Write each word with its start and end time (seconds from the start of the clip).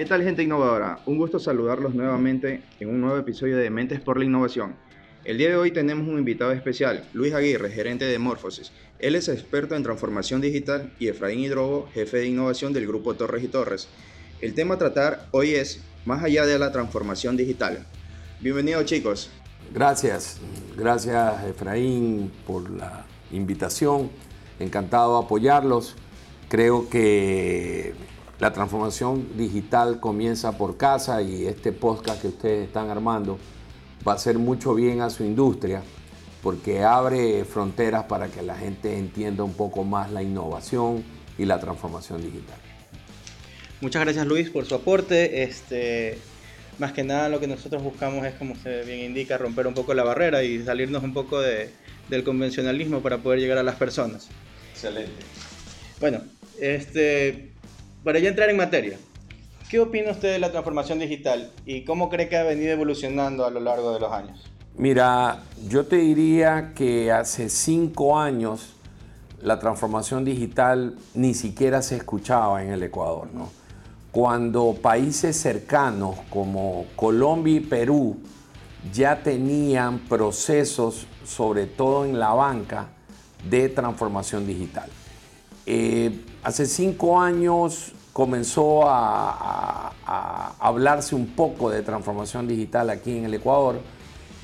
¿Qué 0.00 0.06
tal 0.06 0.22
gente 0.22 0.42
innovadora? 0.42 1.00
Un 1.04 1.18
gusto 1.18 1.38
saludarlos 1.38 1.94
nuevamente 1.94 2.62
en 2.80 2.88
un 2.88 3.02
nuevo 3.02 3.18
episodio 3.18 3.58
de 3.58 3.68
Mentes 3.68 4.00
por 4.00 4.18
la 4.18 4.24
Innovación. 4.24 4.74
El 5.26 5.36
día 5.36 5.50
de 5.50 5.56
hoy 5.56 5.72
tenemos 5.72 6.08
un 6.08 6.18
invitado 6.18 6.52
especial, 6.52 7.04
Luis 7.12 7.34
Aguirre, 7.34 7.70
gerente 7.70 8.06
de 8.06 8.18
Morphosis. 8.18 8.72
Él 8.98 9.14
es 9.14 9.28
experto 9.28 9.76
en 9.76 9.82
transformación 9.82 10.40
digital 10.40 10.90
y 10.98 11.08
Efraín 11.08 11.40
Hidrobo, 11.40 11.86
jefe 11.92 12.16
de 12.16 12.28
innovación 12.28 12.72
del 12.72 12.86
grupo 12.86 13.12
Torres 13.12 13.44
y 13.44 13.48
Torres. 13.48 13.88
El 14.40 14.54
tema 14.54 14.76
a 14.76 14.78
tratar 14.78 15.26
hoy 15.32 15.50
es 15.50 15.82
más 16.06 16.24
allá 16.24 16.46
de 16.46 16.58
la 16.58 16.72
transformación 16.72 17.36
digital. 17.36 17.84
Bienvenidos 18.40 18.86
chicos. 18.86 19.30
Gracias, 19.74 20.40
gracias 20.78 21.44
Efraín 21.44 22.32
por 22.46 22.70
la 22.70 23.04
invitación. 23.32 24.08
Encantado 24.60 25.18
de 25.18 25.26
apoyarlos. 25.26 25.94
Creo 26.48 26.88
que 26.88 27.92
la 28.40 28.52
transformación 28.52 29.36
digital 29.36 30.00
comienza 30.00 30.56
por 30.56 30.78
casa 30.78 31.20
y 31.20 31.46
este 31.46 31.72
podcast 31.72 32.22
que 32.22 32.28
ustedes 32.28 32.66
están 32.66 32.88
armando 32.88 33.38
va 34.06 34.12
a 34.12 34.14
hacer 34.14 34.38
mucho 34.38 34.74
bien 34.74 35.02
a 35.02 35.10
su 35.10 35.24
industria 35.24 35.82
porque 36.42 36.82
abre 36.82 37.44
fronteras 37.44 38.04
para 38.04 38.28
que 38.28 38.40
la 38.40 38.56
gente 38.56 38.96
entienda 38.96 39.44
un 39.44 39.52
poco 39.52 39.84
más 39.84 40.10
la 40.10 40.22
innovación 40.22 41.04
y 41.36 41.44
la 41.44 41.60
transformación 41.60 42.22
digital. 42.22 42.56
Muchas 43.82 44.02
gracias 44.02 44.26
Luis 44.26 44.48
por 44.48 44.64
su 44.64 44.74
aporte. 44.74 45.42
Este, 45.42 46.16
más 46.78 46.92
que 46.92 47.04
nada 47.04 47.28
lo 47.28 47.40
que 47.40 47.46
nosotros 47.46 47.82
buscamos 47.82 48.24
es, 48.24 48.34
como 48.34 48.56
se 48.56 48.84
bien 48.84 49.00
indica, 49.00 49.36
romper 49.36 49.66
un 49.66 49.74
poco 49.74 49.92
la 49.92 50.02
barrera 50.02 50.42
y 50.42 50.64
salirnos 50.64 51.02
un 51.02 51.12
poco 51.12 51.40
de, 51.40 51.70
del 52.08 52.24
convencionalismo 52.24 53.02
para 53.02 53.18
poder 53.18 53.38
llegar 53.38 53.58
a 53.58 53.62
las 53.62 53.76
personas. 53.76 54.28
Excelente. 54.72 55.12
Bueno, 56.00 56.22
este, 56.58 57.49
para 58.04 58.18
ya 58.18 58.28
entrar 58.28 58.50
en 58.50 58.56
materia, 58.56 58.98
¿qué 59.68 59.80
opina 59.80 60.10
usted 60.10 60.32
de 60.32 60.38
la 60.38 60.50
transformación 60.50 60.98
digital 60.98 61.50
y 61.66 61.84
cómo 61.84 62.08
cree 62.08 62.28
que 62.28 62.36
ha 62.36 62.44
venido 62.44 62.72
evolucionando 62.72 63.44
a 63.44 63.50
lo 63.50 63.60
largo 63.60 63.92
de 63.92 64.00
los 64.00 64.12
años? 64.12 64.50
Mira, 64.76 65.42
yo 65.68 65.84
te 65.86 65.96
diría 65.96 66.72
que 66.74 67.12
hace 67.12 67.48
cinco 67.48 68.18
años 68.18 68.74
la 69.42 69.58
transformación 69.58 70.24
digital 70.24 70.96
ni 71.14 71.34
siquiera 71.34 71.82
se 71.82 71.96
escuchaba 71.96 72.62
en 72.62 72.72
el 72.72 72.82
Ecuador, 72.82 73.28
¿no? 73.32 73.50
Cuando 74.10 74.74
países 74.80 75.36
cercanos 75.36 76.16
como 76.30 76.86
Colombia 76.96 77.56
y 77.56 77.60
Perú 77.60 78.18
ya 78.92 79.22
tenían 79.22 79.98
procesos, 80.00 81.06
sobre 81.24 81.66
todo 81.66 82.04
en 82.04 82.18
la 82.18 82.30
banca, 82.30 82.88
de 83.48 83.68
transformación 83.68 84.46
digital. 84.46 84.88
Eh, 85.66 86.24
hace 86.42 86.66
cinco 86.66 87.20
años 87.20 87.92
comenzó 88.20 88.82
a, 88.84 89.92
hablarse 90.60 91.14
un 91.14 91.28
poco 91.28 91.70
de 91.70 91.80
transformación 91.80 92.46
digital 92.46 92.90
aquí 92.90 93.16
en 93.16 93.24
el 93.24 93.32
Ecuador 93.32 93.80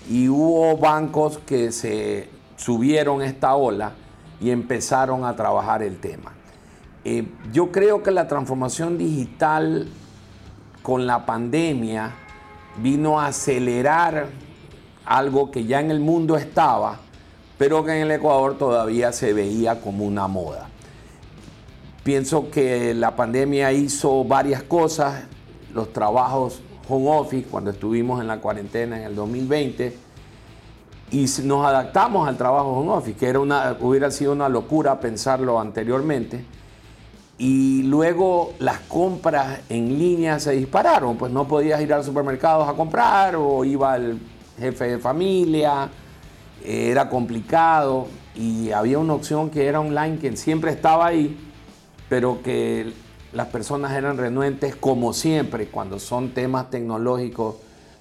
y 0.09 0.31
hubo 0.31 0.79
bancos 0.79 1.41
que 1.45 1.71
se 1.73 2.31
subieron 2.57 3.21
esta 3.21 3.55
ola 3.55 3.93
y 4.41 4.49
empezaron 4.49 5.27
a 5.27 5.37
trabajar 5.37 5.83
el 5.83 5.99
tema. 5.99 6.33
Eh, 7.05 7.29
yo 7.53 7.71
creo 7.71 8.03
que 8.03 8.13
la 8.13 8.27
transformación 8.27 8.97
digital 8.97 9.89
con 10.83 11.07
la 11.07 11.27
pandemia 11.27 12.15
vino 12.79 13.21
a 13.21 13.27
acelerar 13.27 14.29
algo 15.05 15.51
que 15.51 15.67
ya 15.67 15.81
en 15.81 15.91
el 15.91 16.01
mundo 16.01 16.39
estaba, 16.39 17.01
pero 17.59 17.85
que 17.85 17.93
en 17.95 18.05
el 18.05 18.11
Ecuador 18.13 18.57
todavía 18.57 19.13
se 19.13 19.35
veía 19.35 19.83
como 19.83 20.07
una 20.07 20.29
moda. 20.29 20.71
Pienso 22.07 22.53
que 22.53 22.95
la 22.95 23.17
pandemia 23.17 23.73
hizo 23.73 24.23
varias 24.23 24.63
cosas, 24.63 25.25
los 25.75 25.93
trabajos 25.93 26.61
home 26.89 27.11
office 27.11 27.49
cuando 27.51 27.73
estuvimos 27.73 28.21
en 28.21 28.29
la 28.29 28.39
cuarentena 28.39 28.97
en 28.97 29.03
el 29.07 29.17
2020 29.17 29.93
y 31.11 31.27
nos 31.43 31.67
adaptamos 31.67 32.29
al 32.29 32.37
trabajo 32.37 32.69
home 32.75 32.93
office, 32.93 33.19
que 33.19 33.27
era 33.27 33.41
una, 33.41 33.77
hubiera 33.81 34.13
sido 34.13 34.31
una 34.31 34.49
locura 34.49 35.01
pensarlo 35.01 35.59
anteriormente. 35.59 36.45
Y 37.39 37.83
luego 37.83 38.53
las 38.61 38.79
compras 38.83 39.63
en 39.69 39.99
línea 39.99 40.39
se 40.39 40.53
dispararon, 40.53 41.17
pues 41.17 41.33
no 41.33 41.49
podías 41.49 41.81
ir 41.81 41.93
al 41.93 42.05
supermercado 42.05 42.63
a 42.63 42.77
comprar 42.77 43.35
o 43.35 43.65
iba 43.65 43.97
el 43.97 44.21
jefe 44.61 44.85
de 44.91 44.99
familia, 45.01 45.89
era 46.65 47.09
complicado 47.09 48.07
y 48.37 48.71
había 48.71 49.01
una 49.01 49.15
opción 49.15 49.51
que 49.51 49.67
era 49.67 49.81
online 49.81 50.19
que 50.19 50.37
siempre 50.37 50.71
estaba 50.71 51.07
ahí 51.07 51.46
pero 52.09 52.43
que 52.43 52.93
las 53.33 53.49
personas 53.49 53.93
eran 53.93 54.17
renuentes, 54.17 54.77
como 54.77 55.13
siempre, 55.13 55.69
cuando 55.69 55.99
son 55.99 56.31
temas 56.31 56.71
tecnológicos 56.71 57.57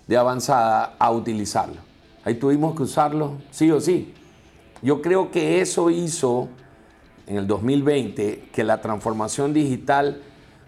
de 0.07 0.17
avanzada, 0.17 0.95
a 0.99 1.11
utilizarlo. 1.11 1.77
Ahí 2.23 2.35
tuvimos 2.35 2.75
que 2.75 2.83
usarlo 2.83 3.33
sí 3.51 3.71
o 3.71 3.81
sí. 3.81 4.13
Yo 4.81 5.01
creo 5.01 5.31
que 5.31 5.61
eso 5.61 5.89
hizo 5.89 6.47
en 7.27 7.37
el 7.37 7.47
2020 7.47 8.49
que 8.53 8.63
la 8.63 8.81
transformación 8.81 9.53
digital 9.53 10.21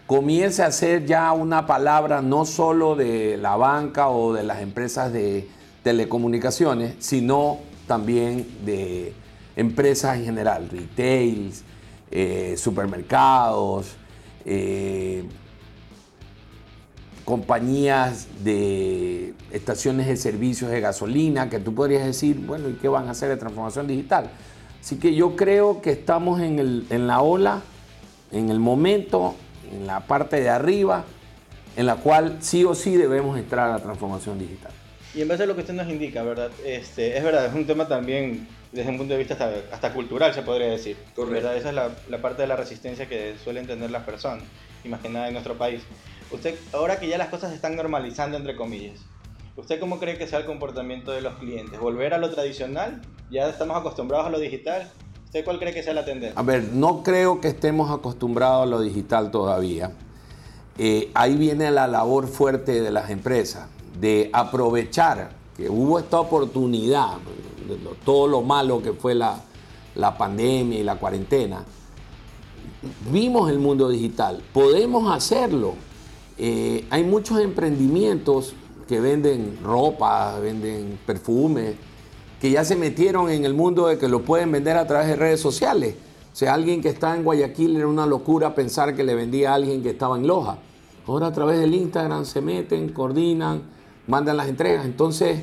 comience 0.06 0.62
a 0.62 0.72
ser 0.72 1.06
ya 1.06 1.32
una 1.32 1.66
palabra 1.66 2.22
no 2.22 2.44
solo 2.44 2.96
de 2.96 3.36
la 3.36 3.56
banca 3.56 4.08
o 4.08 4.32
de 4.32 4.42
las 4.42 4.60
empresas 4.60 5.12
de 5.12 5.48
telecomunicaciones, 5.82 6.94
sino 6.98 7.58
también 7.86 8.46
de 8.64 9.12
empresas 9.54 10.16
en 10.16 10.24
general, 10.24 10.68
retails, 10.70 11.64
eh, 12.10 12.54
supermercados, 12.56 13.96
eh, 14.44 15.24
compañías 17.24 18.26
de 18.42 19.34
estaciones 19.52 20.06
de 20.06 20.16
servicios 20.16 20.70
de 20.70 20.80
gasolina, 20.80 21.50
que 21.50 21.58
tú 21.58 21.74
podrías 21.74 22.04
decir, 22.06 22.36
bueno, 22.38 22.70
¿y 22.70 22.74
qué 22.74 22.88
van 22.88 23.08
a 23.08 23.10
hacer 23.10 23.28
de 23.28 23.36
transformación 23.36 23.86
digital? 23.86 24.30
Así 24.80 24.96
que 24.96 25.14
yo 25.14 25.36
creo 25.36 25.82
que 25.82 25.90
estamos 25.90 26.40
en, 26.40 26.58
el, 26.58 26.86
en 26.88 27.06
la 27.06 27.20
ola, 27.20 27.60
en 28.32 28.48
el 28.48 28.58
momento, 28.58 29.34
en 29.70 29.86
la 29.86 30.00
parte 30.00 30.40
de 30.40 30.48
arriba, 30.48 31.04
en 31.76 31.84
la 31.84 31.96
cual 31.96 32.38
sí 32.40 32.64
o 32.64 32.74
sí 32.74 32.96
debemos 32.96 33.38
entrar 33.38 33.68
a 33.68 33.72
la 33.72 33.78
transformación 33.80 34.38
digital. 34.38 34.72
Y 35.14 35.20
en 35.20 35.28
base 35.28 35.42
a 35.42 35.46
lo 35.46 35.54
que 35.54 35.60
usted 35.60 35.74
nos 35.74 35.88
indica, 35.88 36.22
¿verdad? 36.22 36.50
Este, 36.64 37.18
es 37.18 37.22
verdad, 37.22 37.46
es 37.46 37.54
un 37.54 37.66
tema 37.66 37.86
también 37.86 38.48
desde 38.72 38.90
un 38.90 38.98
punto 38.98 39.14
de 39.14 39.18
vista 39.18 39.52
hasta, 39.72 39.92
cultural, 39.92 40.34
se 40.34 40.42
podría 40.42 40.68
decir. 40.68 40.96
¿verdad? 41.16 41.56
Esa 41.56 41.70
es 41.70 41.74
la, 41.74 41.90
la, 42.08 42.20
parte 42.20 42.42
de 42.42 42.48
la 42.48 42.56
resistencia 42.56 43.08
que 43.08 43.34
suelen 43.42 43.66
tener 43.66 43.90
las 43.90 44.04
personas, 44.04 44.44
imaginada 44.84 45.28
en 45.28 45.34
nuestro 45.34 45.56
país. 45.56 45.82
Usted, 46.30 46.54
ahora 46.72 46.98
que 46.98 47.08
ya 47.08 47.16
las 47.18 47.28
cosas 47.28 47.50
se 47.50 47.56
están 47.56 47.76
normalizando, 47.76 48.36
entre 48.36 48.54
comillas, 48.56 49.00
¿usted 49.56 49.80
cómo 49.80 49.98
cree 49.98 50.18
que 50.18 50.26
sea 50.26 50.40
el 50.40 50.44
comportamiento 50.44 51.12
de 51.12 51.22
los 51.22 51.34
clientes? 51.38 51.80
¿Volver 51.80 52.12
a 52.12 52.18
lo 52.18 52.30
tradicional? 52.30 53.00
¿Ya 53.30 53.48
estamos 53.48 53.76
acostumbrados 53.78 54.26
a 54.26 54.30
lo 54.30 54.38
digital? 54.38 54.90
¿Usted 55.24 55.44
cuál 55.44 55.58
cree 55.58 55.72
que 55.72 55.82
sea 55.82 55.94
la 55.94 56.04
tendencia? 56.04 56.38
A 56.38 56.42
ver, 56.42 56.64
no 56.64 57.02
creo 57.02 57.40
que 57.40 57.48
estemos 57.48 57.90
acostumbrados 57.90 58.62
a 58.62 58.66
lo 58.66 58.80
digital 58.80 59.30
todavía. 59.30 59.92
Eh, 60.78 61.10
ahí 61.14 61.36
viene 61.36 61.70
la 61.70 61.86
labor 61.86 62.28
fuerte 62.28 62.80
de 62.80 62.90
las 62.90 63.10
empresas, 63.10 63.68
de 63.98 64.30
aprovechar 64.32 65.37
que 65.58 65.68
hubo 65.68 65.98
esta 65.98 66.20
oportunidad, 66.20 67.14
todo 68.04 68.28
lo 68.28 68.42
malo 68.42 68.80
que 68.80 68.92
fue 68.92 69.16
la, 69.16 69.42
pandemia 70.16 70.78
y 70.78 70.84
la 70.84 70.94
cuarentena, 70.94 71.64
vimos 73.10 73.50
el 73.50 73.58
mundo 73.58 73.88
digital, 73.88 74.40
podemos 74.52 75.12
hacerlo. 75.12 75.74
Eh, 76.38 76.86
hay 76.90 77.02
muchos 77.02 77.40
emprendimientos 77.40 78.54
que 78.86 79.00
venden 79.00 79.58
ropa, 79.64 80.38
venden 80.38 80.96
perfumes, 81.04 81.74
que 82.40 82.52
ya 82.52 82.64
se 82.64 82.76
metieron 82.76 83.28
en 83.28 83.44
el 83.44 83.52
mundo 83.52 83.88
de 83.88 83.98
que 83.98 84.06
lo 84.06 84.22
pueden 84.22 84.52
vender 84.52 84.76
a 84.76 84.86
través 84.86 85.08
de 85.08 85.16
redes 85.16 85.40
sociales. 85.40 85.96
O 86.32 86.36
sea, 86.36 86.54
alguien 86.54 86.80
que 86.80 86.90
está 86.90 87.16
en 87.16 87.24
Guayaquil 87.24 87.74
era 87.74 87.88
una 87.88 88.06
locura 88.06 88.54
pensar 88.54 88.94
que 88.94 89.02
le 89.02 89.16
vendía 89.16 89.50
a 89.50 89.54
alguien 89.54 89.82
que 89.82 89.90
estaba 89.90 90.16
en 90.16 90.28
Loja. 90.28 90.58
Ahora 91.08 91.26
a 91.26 91.32
través 91.32 91.58
del 91.58 91.74
Instagram 91.74 92.24
se 92.24 92.40
meten, 92.40 92.90
coordinan, 92.90 93.77
mandan 94.08 94.36
las 94.36 94.48
entregas. 94.48 94.84
Entonces, 94.84 95.38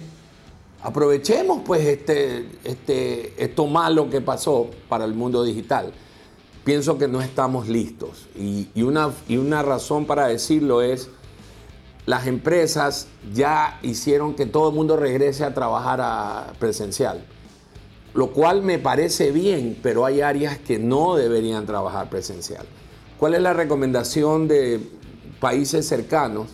aprovechemos 0.81 1.61
pues 1.65 1.87
este, 1.87 2.49
este, 2.65 3.41
esto 3.41 3.67
malo 3.67 4.09
que 4.09 4.19
pasó 4.19 4.69
para 4.89 5.05
el 5.05 5.13
mundo 5.13 5.43
digital. 5.43 5.93
Pienso 6.65 6.97
que 6.97 7.07
no 7.07 7.21
estamos 7.21 7.69
listos 7.69 8.27
y, 8.35 8.67
una, 8.81 9.11
y 9.27 9.37
una 9.37 9.61
razón 9.61 10.05
para 10.05 10.27
decirlo 10.27 10.81
es, 10.81 11.09
las 12.07 12.25
empresas 12.27 13.07
ya 13.33 13.79
hicieron 13.83 14.33
que 14.33 14.47
todo 14.47 14.69
el 14.69 14.75
mundo 14.75 14.97
regrese 14.97 15.43
a 15.43 15.53
trabajar 15.53 16.53
presencial, 16.57 17.23
lo 18.15 18.31
cual 18.31 18.63
me 18.63 18.79
parece 18.79 19.31
bien, 19.31 19.77
pero 19.81 20.05
hay 20.05 20.21
áreas 20.21 20.57
que 20.57 20.79
no 20.79 21.15
deberían 21.15 21.67
trabajar 21.67 22.09
presencial. 22.09 22.65
¿Cuál 23.19 23.35
es 23.35 23.41
la 23.41 23.53
recomendación 23.53 24.47
de 24.47 24.79
países 25.39 25.87
cercanos? 25.87 26.47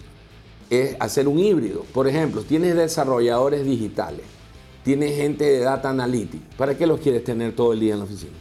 Es 0.72 0.96
hacer 1.00 1.28
un 1.28 1.38
híbrido. 1.38 1.86
Por 1.94 2.08
ejemplo, 2.08 2.42
tienes 2.44 2.76
desarrolladores 2.76 3.66
digitales, 3.66 4.26
tienes 4.84 5.18
gente 5.18 5.44
de 5.44 5.60
data 5.60 5.90
analytics. 5.90 6.56
¿Para 6.56 6.78
qué 6.78 6.88
los 6.88 7.02
quieres 7.02 7.24
tener 7.26 7.54
todo 7.54 7.74
el 7.74 7.82
día 7.82 7.94
en 7.94 8.00
la 8.00 8.06
oficina? 8.06 8.32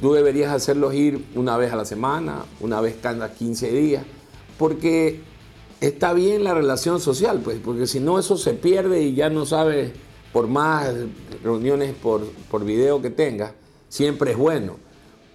Tú 0.00 0.12
deberías 0.12 0.52
hacerlos 0.52 0.94
ir 0.94 1.26
una 1.34 1.56
vez 1.56 1.72
a 1.72 1.76
la 1.76 1.84
semana, 1.84 2.44
una 2.60 2.80
vez 2.80 2.96
cada 3.02 3.34
15 3.34 3.72
días, 3.72 4.04
porque 4.56 5.20
está 5.80 6.12
bien 6.12 6.44
la 6.44 6.54
relación 6.54 7.00
social, 7.00 7.40
pues, 7.42 7.58
porque 7.62 7.88
si 7.88 7.98
no 7.98 8.18
eso 8.18 8.36
se 8.36 8.54
pierde 8.54 9.02
y 9.02 9.14
ya 9.14 9.28
no 9.28 9.46
sabes, 9.46 9.90
por 10.32 10.46
más 10.46 10.94
reuniones 11.42 11.92
por, 11.94 12.24
por 12.50 12.64
video 12.64 13.02
que 13.02 13.10
tengas, 13.10 13.52
siempre 13.88 14.30
es 14.32 14.36
bueno. 14.36 14.76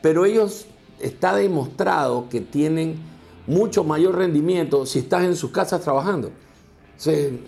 Pero 0.01 0.25
ellos 0.25 0.67
está 0.99 1.35
demostrado 1.35 2.29
que 2.29 2.39
tienen 2.39 3.10
mucho 3.47 3.83
mayor 3.83 4.15
rendimiento 4.15 4.85
si 4.85 4.99
estás 4.99 5.23
en 5.23 5.35
sus 5.35 5.51
casas 5.51 5.81
trabajando. 5.81 6.31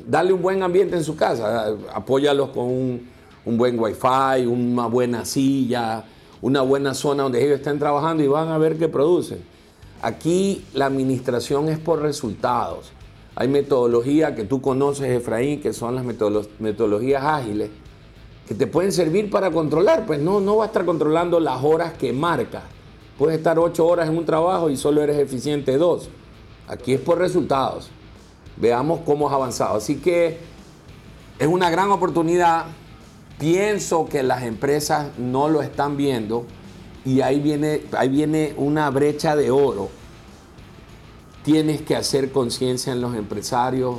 dale 0.07 0.33
un 0.33 0.41
buen 0.41 0.63
ambiente 0.63 0.95
en 0.95 1.03
su 1.03 1.15
casa, 1.15 1.75
apóyalos 1.93 2.49
con 2.49 2.65
un, 2.65 3.07
un 3.45 3.57
buen 3.57 3.79
wifi, 3.79 4.45
una 4.45 4.87
buena 4.87 5.25
silla, 5.25 6.03
una 6.41 6.61
buena 6.61 6.93
zona 6.93 7.23
donde 7.23 7.43
ellos 7.43 7.59
estén 7.59 7.79
trabajando 7.79 8.23
y 8.23 8.27
van 8.27 8.49
a 8.49 8.57
ver 8.57 8.77
qué 8.77 8.89
producen. 8.89 9.39
Aquí 10.01 10.65
la 10.73 10.87
administración 10.87 11.69
es 11.69 11.79
por 11.79 12.01
resultados. 12.01 12.91
Hay 13.35 13.47
metodología 13.47 14.35
que 14.35 14.43
tú 14.43 14.61
conoces, 14.61 15.09
Efraín, 15.09 15.61
que 15.61 15.73
son 15.73 15.95
las 15.95 16.03
metodologías 16.59 17.23
ágiles, 17.23 17.69
que 18.47 18.53
te 18.53 18.67
pueden 18.67 18.91
servir 18.91 19.29
para 19.29 19.49
controlar. 19.51 20.05
Pues 20.05 20.19
no, 20.19 20.41
no 20.41 20.57
va 20.57 20.65
a 20.65 20.67
estar 20.67 20.85
controlando 20.85 21.39
las 21.39 21.63
horas 21.63 21.93
que 21.93 22.11
marca. 22.11 22.63
Puedes 23.17 23.37
estar 23.37 23.59
ocho 23.59 23.85
horas 23.85 24.09
en 24.09 24.17
un 24.17 24.25
trabajo 24.25 24.69
y 24.69 24.77
solo 24.77 25.01
eres 25.01 25.17
eficiente 25.17 25.77
dos. 25.77 26.09
Aquí 26.67 26.93
es 26.93 27.01
por 27.01 27.19
resultados. 27.19 27.89
Veamos 28.57 29.01
cómo 29.05 29.27
has 29.27 29.33
avanzado. 29.33 29.77
Así 29.77 29.97
que 29.97 30.39
es 31.37 31.47
una 31.47 31.69
gran 31.69 31.91
oportunidad. 31.91 32.65
Pienso 33.37 34.05
que 34.05 34.23
las 34.23 34.43
empresas 34.43 35.07
no 35.17 35.49
lo 35.49 35.61
están 35.61 35.97
viendo 35.97 36.45
y 37.05 37.21
ahí 37.21 37.39
viene, 37.39 37.83
ahí 37.97 38.09
viene 38.09 38.53
una 38.57 38.89
brecha 38.89 39.35
de 39.35 39.51
oro. 39.51 39.89
Tienes 41.43 41.81
que 41.81 41.95
hacer 41.95 42.31
conciencia 42.31 42.93
en 42.93 43.01
los 43.01 43.15
empresarios, 43.15 43.97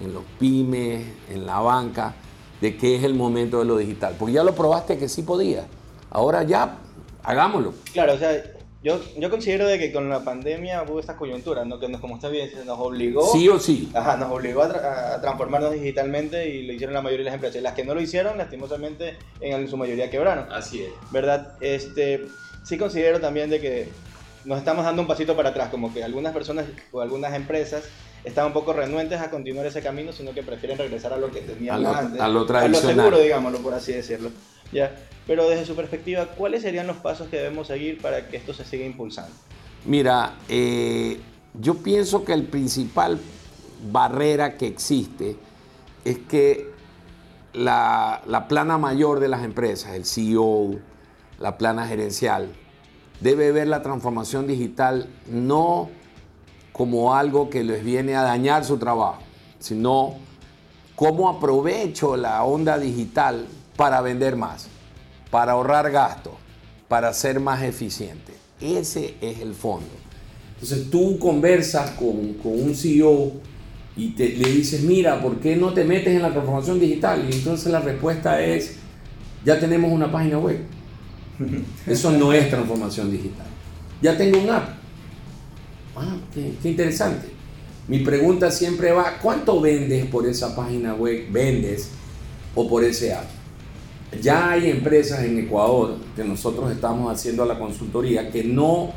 en 0.00 0.14
los 0.14 0.24
pymes, 0.38 1.04
en 1.28 1.46
la 1.46 1.60
banca, 1.60 2.14
de 2.60 2.76
que 2.76 2.96
es 2.96 3.04
el 3.04 3.14
momento 3.14 3.58
de 3.58 3.66
lo 3.66 3.76
digital. 3.76 4.16
Porque 4.18 4.32
ya 4.34 4.42
lo 4.42 4.54
probaste 4.54 4.96
que 4.96 5.08
sí 5.08 5.22
podía. 5.22 5.66
Ahora 6.10 6.42
ya 6.42 6.78
hagámoslo. 7.22 7.74
Claro, 7.92 8.14
o 8.14 8.18
sea, 8.18 8.42
yo, 8.82 9.00
yo 9.16 9.30
considero 9.30 9.66
de 9.66 9.78
que 9.78 9.92
con 9.92 10.08
la 10.08 10.24
pandemia 10.24 10.82
hubo 10.82 10.98
esta 10.98 11.16
coyuntura, 11.16 11.64
¿no? 11.64 11.78
que 11.78 11.88
nos, 11.88 12.00
como 12.00 12.16
está 12.16 12.28
bien, 12.28 12.50
nos 12.66 12.78
obligó... 12.80 13.32
Sí 13.32 13.48
o 13.48 13.60
sí. 13.60 13.90
Ajá, 13.94 14.16
nos 14.16 14.32
obligó 14.32 14.62
a, 14.62 15.20
transformarnos 15.20 15.72
digitalmente 15.72 16.48
y 16.48 16.66
lo 16.66 16.72
hicieron 16.72 16.94
la 16.94 17.00
mayoría 17.02 17.24
de 17.24 17.30
las 17.30 17.34
empresas. 17.34 17.62
Las 17.62 17.74
que 17.74 17.84
no 17.84 17.94
lo 17.94 18.00
hicieron, 18.00 18.38
lastimosamente, 18.38 19.16
en 19.40 19.68
su 19.68 19.76
mayoría 19.76 20.10
quebraron. 20.10 20.52
Así 20.52 20.82
es. 20.82 20.90
¿Verdad? 21.12 21.52
Este, 21.60 22.26
sí 22.64 22.76
considero 22.76 23.20
también 23.20 23.50
de 23.50 23.60
que 23.60 23.88
nos 24.44 24.58
estamos 24.58 24.84
dando 24.84 25.02
un 25.02 25.08
pasito 25.08 25.36
para 25.36 25.50
atrás, 25.50 25.68
como 25.70 25.94
que 25.94 26.02
algunas 26.02 26.32
personas 26.32 26.66
o 26.90 27.00
algunas 27.00 27.34
empresas 27.34 27.84
están 28.24 28.46
un 28.46 28.52
poco 28.52 28.72
renuentes 28.72 29.20
a 29.20 29.30
continuar 29.30 29.66
ese 29.66 29.80
camino, 29.80 30.12
sino 30.12 30.32
que 30.32 30.42
prefieren 30.42 30.78
regresar 30.78 31.12
a 31.12 31.16
lo 31.16 31.30
que 31.30 31.40
tenían 31.40 31.86
antes. 31.86 32.20
A 32.20 32.28
lo 32.28 32.46
tradicional. 32.46 32.90
A 32.90 32.94
lo 32.94 33.02
seguro, 33.02 33.18
digámoslo, 33.20 33.58
por 33.58 33.74
así 33.74 33.92
decirlo. 33.92 34.30
¿Ya? 34.72 34.96
Pero 35.26 35.48
desde 35.48 35.66
su 35.66 35.76
perspectiva, 35.76 36.26
¿cuáles 36.26 36.62
serían 36.62 36.86
los 36.86 36.96
pasos 36.96 37.28
que 37.28 37.36
debemos 37.36 37.68
seguir 37.68 38.00
para 38.00 38.26
que 38.28 38.36
esto 38.36 38.52
se 38.52 38.64
siga 38.64 38.84
impulsando? 38.84 39.32
Mira, 39.84 40.34
eh, 40.48 41.20
yo 41.54 41.74
pienso 41.74 42.24
que 42.24 42.32
el 42.32 42.44
principal 42.44 43.20
barrera 43.90 44.56
que 44.56 44.66
existe 44.66 45.36
es 46.04 46.18
que 46.18 46.70
la, 47.52 48.22
la, 48.26 48.48
plana 48.48 48.78
mayor 48.78 49.20
de 49.20 49.28
las 49.28 49.44
empresas, 49.44 49.92
el 49.94 50.04
CEO, 50.04 50.76
la 51.38 51.58
plana 51.58 51.86
gerencial, 51.86 52.52
debe 53.20 53.52
ver 53.52 53.68
la 53.68 53.82
transformación 53.82 54.46
digital 54.46 55.08
no 55.28 55.90
como 56.72 57.14
algo 57.14 57.50
que 57.50 57.62
les 57.62 57.84
viene 57.84 58.16
a 58.16 58.22
dañar 58.22 58.64
su 58.64 58.78
trabajo, 58.78 59.20
sino 59.58 60.14
cómo 60.96 61.28
aprovecho 61.28 62.16
la 62.16 62.42
onda 62.44 62.78
digital 62.78 63.46
para 63.76 64.00
vender 64.00 64.36
más 64.36 64.68
para 65.32 65.52
ahorrar 65.52 65.90
gastos, 65.90 66.34
para 66.88 67.12
ser 67.14 67.40
más 67.40 67.62
eficiente. 67.62 68.34
Ese 68.60 69.14
es 69.22 69.40
el 69.40 69.54
fondo. 69.54 69.88
Entonces 70.60 70.90
tú 70.90 71.18
conversas 71.18 71.92
con, 71.92 72.36
un 72.44 72.74
CEO 72.76 73.32
y 73.96 74.10
te, 74.10 74.28
le 74.28 74.50
dices, 74.50 74.82
mira, 74.82 75.22
¿por 75.22 75.40
qué 75.40 75.56
no 75.56 75.72
te 75.72 75.84
metes 75.84 76.14
en 76.14 76.20
la 76.20 76.30
transformación 76.30 76.78
digital? 76.78 77.26
Y 77.28 77.32
entonces 77.32 77.72
la 77.72 77.80
respuesta 77.80 78.42
es, 78.42 78.74
ya 79.42 79.58
tenemos 79.58 79.90
una 79.90 80.12
página 80.12 80.38
web. 80.38 80.58
Eso 81.86 82.12
no 82.12 82.30
es 82.34 82.50
transformación 82.50 83.10
digital. 83.10 83.46
Ya 84.02 84.16
tengo 84.18 84.38
un 84.38 84.50
app. 84.50 84.68
Ah, 85.96 86.16
qué 86.34 86.68
interesante. 86.68 87.28
Mi 87.88 88.00
pregunta 88.00 88.50
siempre 88.50 88.92
va, 88.92 89.18
¿cuánto 89.20 89.62
vendes 89.62 90.04
por 90.06 90.26
esa 90.26 90.54
página 90.54 90.94
web? 90.94 91.24
¿Vendes 91.32 91.88
o 92.54 92.68
por 92.68 92.84
ese 92.84 93.14
app? 93.14 93.41
Ya 94.20 94.50
hay 94.50 94.70
empresas 94.70 95.24
en 95.24 95.38
Ecuador 95.38 95.96
que 96.14 96.24
nosotros 96.24 96.70
estamos 96.70 97.12
haciendo 97.12 97.44
la 97.46 97.58
consultoría 97.58 98.30
que 98.30 98.44
no, 98.44 98.90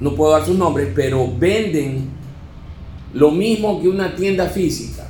no 0.00 0.14
puedo 0.14 0.32
dar 0.32 0.44
sus 0.44 0.56
nombres, 0.56 0.88
pero 0.94 1.30
venden 1.36 2.08
lo 3.12 3.30
mismo 3.30 3.80
que 3.82 3.88
una 3.88 4.14
tienda 4.14 4.46
física. 4.46 5.08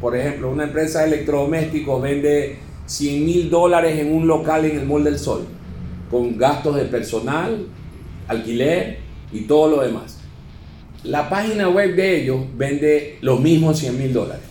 Por 0.00 0.16
ejemplo, 0.16 0.50
una 0.50 0.64
empresa 0.64 1.00
de 1.00 1.08
electrodomésticos 1.08 2.00
vende 2.00 2.58
100 2.86 3.24
mil 3.24 3.50
dólares 3.50 3.98
en 3.98 4.12
un 4.12 4.26
local 4.26 4.64
en 4.64 4.78
el 4.78 4.86
Mall 4.86 5.04
del 5.04 5.18
Sol, 5.18 5.44
con 6.10 6.38
gastos 6.38 6.76
de 6.76 6.84
personal, 6.84 7.66
alquiler 8.28 8.98
y 9.32 9.40
todo 9.42 9.76
lo 9.76 9.82
demás. 9.82 10.18
La 11.02 11.28
página 11.28 11.68
web 11.68 11.94
de 11.94 12.22
ellos 12.22 12.40
vende 12.56 13.18
los 13.20 13.40
mismos 13.40 13.78
100 13.78 13.98
mil 13.98 14.12
dólares, 14.12 14.44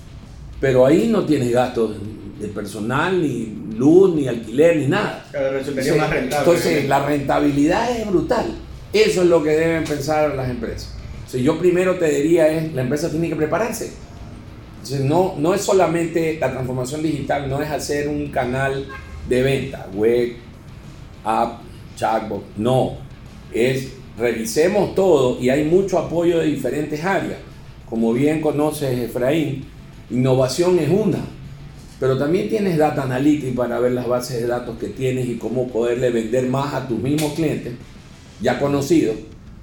pero 0.60 0.86
ahí 0.86 1.08
no 1.10 1.26
tienes 1.26 1.52
gastos 1.52 1.96
de 2.40 2.48
personal, 2.50 3.22
ni 3.22 3.54
luz, 3.78 4.16
ni 4.16 4.28
alquiler, 4.28 4.78
ni 4.78 4.88
nada. 4.88 5.26
Entonces, 5.34 6.88
la 6.88 7.06
rentabilidad 7.06 7.98
es 7.98 8.08
brutal. 8.08 8.46
Eso 8.92 9.22
es 9.22 9.28
lo 9.28 9.44
que 9.44 9.52
deben 9.52 9.84
pensar 9.84 10.36
las 10.36 10.50
empresas. 10.50 10.94
Si 11.28 11.42
yo 11.44 11.58
primero 11.58 11.96
te 11.96 12.10
diría 12.10 12.48
es, 12.48 12.74
la 12.74 12.82
empresa 12.82 13.10
tiene 13.10 13.30
que 13.30 13.36
prepararse. 13.36 13.92
Entonces, 14.76 15.02
no, 15.02 15.36
no 15.38 15.54
es 15.54 15.62
solamente 15.62 16.38
la 16.40 16.52
transformación 16.52 17.02
digital, 17.02 17.50
no 17.50 17.62
es 17.62 17.70
hacer 17.70 18.08
un 18.08 18.28
canal 18.30 18.86
de 19.28 19.42
venta, 19.42 19.88
web, 19.94 20.34
app, 21.24 21.62
chatbot, 21.96 22.44
no. 22.58 22.98
Es 23.52 23.90
revisemos 24.18 24.96
todo 24.96 25.42
y 25.42 25.50
hay 25.50 25.64
mucho 25.64 26.00
apoyo 26.00 26.40
de 26.40 26.46
diferentes 26.46 27.04
áreas. 27.04 27.40
Como 27.90 28.14
bien 28.14 28.42
conoces, 28.42 28.98
Efraín, 28.98 29.66
innovación 30.10 30.80
es 30.80 30.90
una 30.90 31.20
pero 32.00 32.18
también 32.18 32.50
tienes 32.50 32.78
Data 32.78 33.04
Analytics 33.04 33.56
para 33.56 33.80
ver 33.80 33.94
las 33.94 34.08
bases 34.08 34.42
de 34.42 34.48
datos 34.48 34.78
que 34.78 34.88
tienes 34.88 35.28
y 35.28 35.36
cómo 35.36 35.68
poderle 35.68 36.10
vender 36.10 36.48
más 36.48 36.74
a 36.74 36.88
tus 36.88 37.00
mismos 37.00 37.34
clientes 37.34 37.74
ya 38.42 38.60
conocidos 38.60 39.16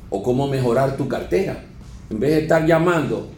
o 0.08 0.22
cómo 0.22 0.48
mejorar 0.48 0.96
tu 0.96 1.08
cartera. 1.08 1.64
En 2.10 2.20
vez 2.20 2.30
de 2.30 2.42
estar 2.42 2.66
llamando 2.66 3.28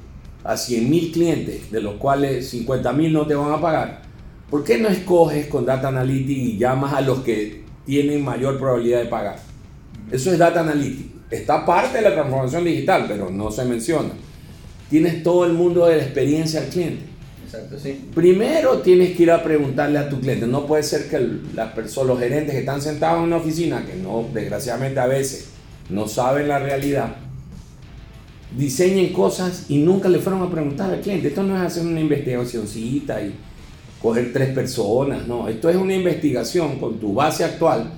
a 0.45 0.57
100 0.57 0.91
mil 0.91 1.13
clientes, 1.13 1.71
de 1.71 1.81
los 1.81 1.95
cuales 1.95 2.49
50 2.51 2.93
mil 2.93 3.13
no 3.13 3.27
te 3.27 3.35
van 3.35 3.53
a 3.53 3.61
pagar, 3.61 4.03
¿por 4.51 4.63
qué 4.63 4.79
no 4.79 4.89
escoges 4.89 5.47
con 5.47 5.67
Data 5.67 5.89
Analytics 5.89 6.41
y 6.41 6.59
llamas 6.59 6.93
a 6.93 7.01
los 7.01 7.21
que 7.21 7.65
tienen 7.85 8.25
mayor 8.25 8.59
probabilidad 8.59 9.01
de 9.01 9.07
pagar? 9.07 9.37
Eso 10.11 10.33
es 10.33 10.39
Data 10.39 10.61
Analytics. 10.61 11.15
Está 11.31 11.67
parte 11.67 11.99
de 11.99 12.03
la 12.03 12.15
transformación 12.15 12.65
digital, 12.65 13.07
pero 13.09 13.31
no 13.31 13.51
se 13.51 13.65
menciona. 13.65 14.11
Tienes 14.89 15.23
todo 15.23 15.47
el 15.47 15.55
mundo 15.55 15.87
de 15.87 15.97
la 15.97 16.03
experiencia 16.05 16.61
al 16.61 16.69
cliente 16.69 17.14
Primero 18.15 18.79
tienes 18.79 19.17
que 19.17 19.25
ir 19.25 19.31
a 19.31 19.43
preguntarle 19.43 19.99
a 19.99 20.09
tu 20.09 20.21
cliente. 20.21 20.47
No 20.47 20.67
puede 20.67 20.83
ser 20.83 21.09
que 21.09 21.19
las 21.55 21.73
personas, 21.73 22.09
los 22.09 22.19
gerentes 22.19 22.53
que 22.53 22.61
están 22.61 22.81
sentados 22.81 23.19
en 23.19 23.25
una 23.25 23.37
oficina, 23.37 23.85
que 23.85 23.97
no, 23.97 24.27
desgraciadamente 24.33 25.01
a 25.01 25.07
veces 25.07 25.49
no 25.91 26.09
saben 26.09 26.49
la 26.49 26.59
realidad, 26.59 27.17
diseñen 28.57 29.13
cosas 29.13 29.67
y 29.69 29.79
nunca 29.79 30.09
le 30.09 30.19
fueron 30.19 30.43
a 30.43 30.51
preguntar 30.51 30.91
al 30.91 31.01
cliente. 31.01 31.29
Esto 31.29 31.43
no 31.43 31.57
es 31.57 31.63
hacer 31.63 31.87
una 31.87 32.01
investigacióncita 32.01 33.23
y 33.23 33.35
coger 34.01 34.33
tres 34.33 34.51
personas, 34.51 35.27
no. 35.27 35.49
Esto 35.49 35.69
es 35.69 35.77
una 35.77 35.95
investigación 35.95 36.79
con 36.79 36.99
tu 36.99 37.15
base 37.15 37.45
actual 37.45 37.91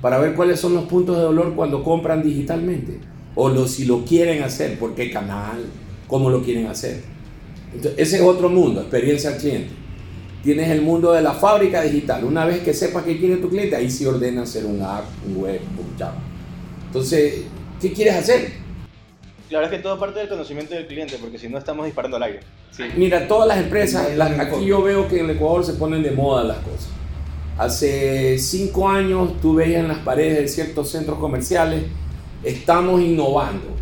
para 0.00 0.18
ver 0.18 0.34
cuáles 0.34 0.58
son 0.58 0.74
los 0.74 0.84
puntos 0.84 1.16
de 1.16 1.22
dolor 1.22 1.54
cuando 1.54 1.82
compran 1.82 2.22
digitalmente. 2.22 2.98
O 3.34 3.48
lo, 3.48 3.66
si 3.66 3.84
lo 3.84 4.04
quieren 4.04 4.42
hacer, 4.42 4.78
por 4.78 4.94
qué 4.94 5.10
canal, 5.10 5.64
cómo 6.08 6.30
lo 6.30 6.42
quieren 6.42 6.66
hacer 6.66 7.19
ese 7.96 8.16
es 8.16 8.22
otro 8.22 8.48
mundo, 8.48 8.80
experiencia 8.80 9.30
al 9.30 9.36
cliente. 9.36 9.70
Tienes 10.42 10.70
el 10.70 10.82
mundo 10.82 11.12
de 11.12 11.20
la 11.20 11.34
fábrica 11.34 11.82
digital. 11.82 12.24
Una 12.24 12.44
vez 12.46 12.60
que 12.60 12.72
sepas 12.72 13.04
qué 13.04 13.18
quiere 13.18 13.36
tu 13.36 13.50
cliente, 13.50 13.76
ahí 13.76 13.90
sí 13.90 14.06
ordena 14.06 14.42
hacer 14.42 14.64
un 14.64 14.82
app, 14.82 15.04
un 15.26 15.36
web, 15.36 15.60
un 15.78 15.96
chat. 15.96 16.14
Entonces, 16.86 17.42
¿qué 17.80 17.92
quieres 17.92 18.14
hacer? 18.14 18.52
Claro, 19.48 19.66
es 19.66 19.70
que 19.70 19.78
todo 19.78 19.98
parte 19.98 20.20
del 20.20 20.28
conocimiento 20.28 20.74
del 20.74 20.86
cliente, 20.86 21.16
porque 21.20 21.38
si 21.38 21.48
no 21.48 21.58
estamos 21.58 21.84
disparando 21.84 22.16
al 22.16 22.22
aire. 22.22 22.40
Mira, 22.96 23.28
todas 23.28 23.48
las 23.48 23.58
empresas, 23.58 24.08
aquí 24.18 24.64
yo 24.64 24.82
veo 24.82 25.08
que 25.08 25.18
en 25.18 25.26
el 25.26 25.36
Ecuador 25.36 25.64
se 25.64 25.74
ponen 25.74 26.02
de 26.02 26.12
moda 26.12 26.44
las 26.44 26.58
cosas. 26.58 26.88
Hace 27.58 28.38
cinco 28.38 28.88
años 28.88 29.40
tú 29.42 29.54
veías 29.54 29.80
en 29.80 29.88
las 29.88 29.98
paredes 29.98 30.38
de 30.38 30.48
ciertos 30.48 30.90
centros 30.90 31.18
comerciales, 31.18 31.82
estamos 32.42 33.02
innovando 33.02 33.79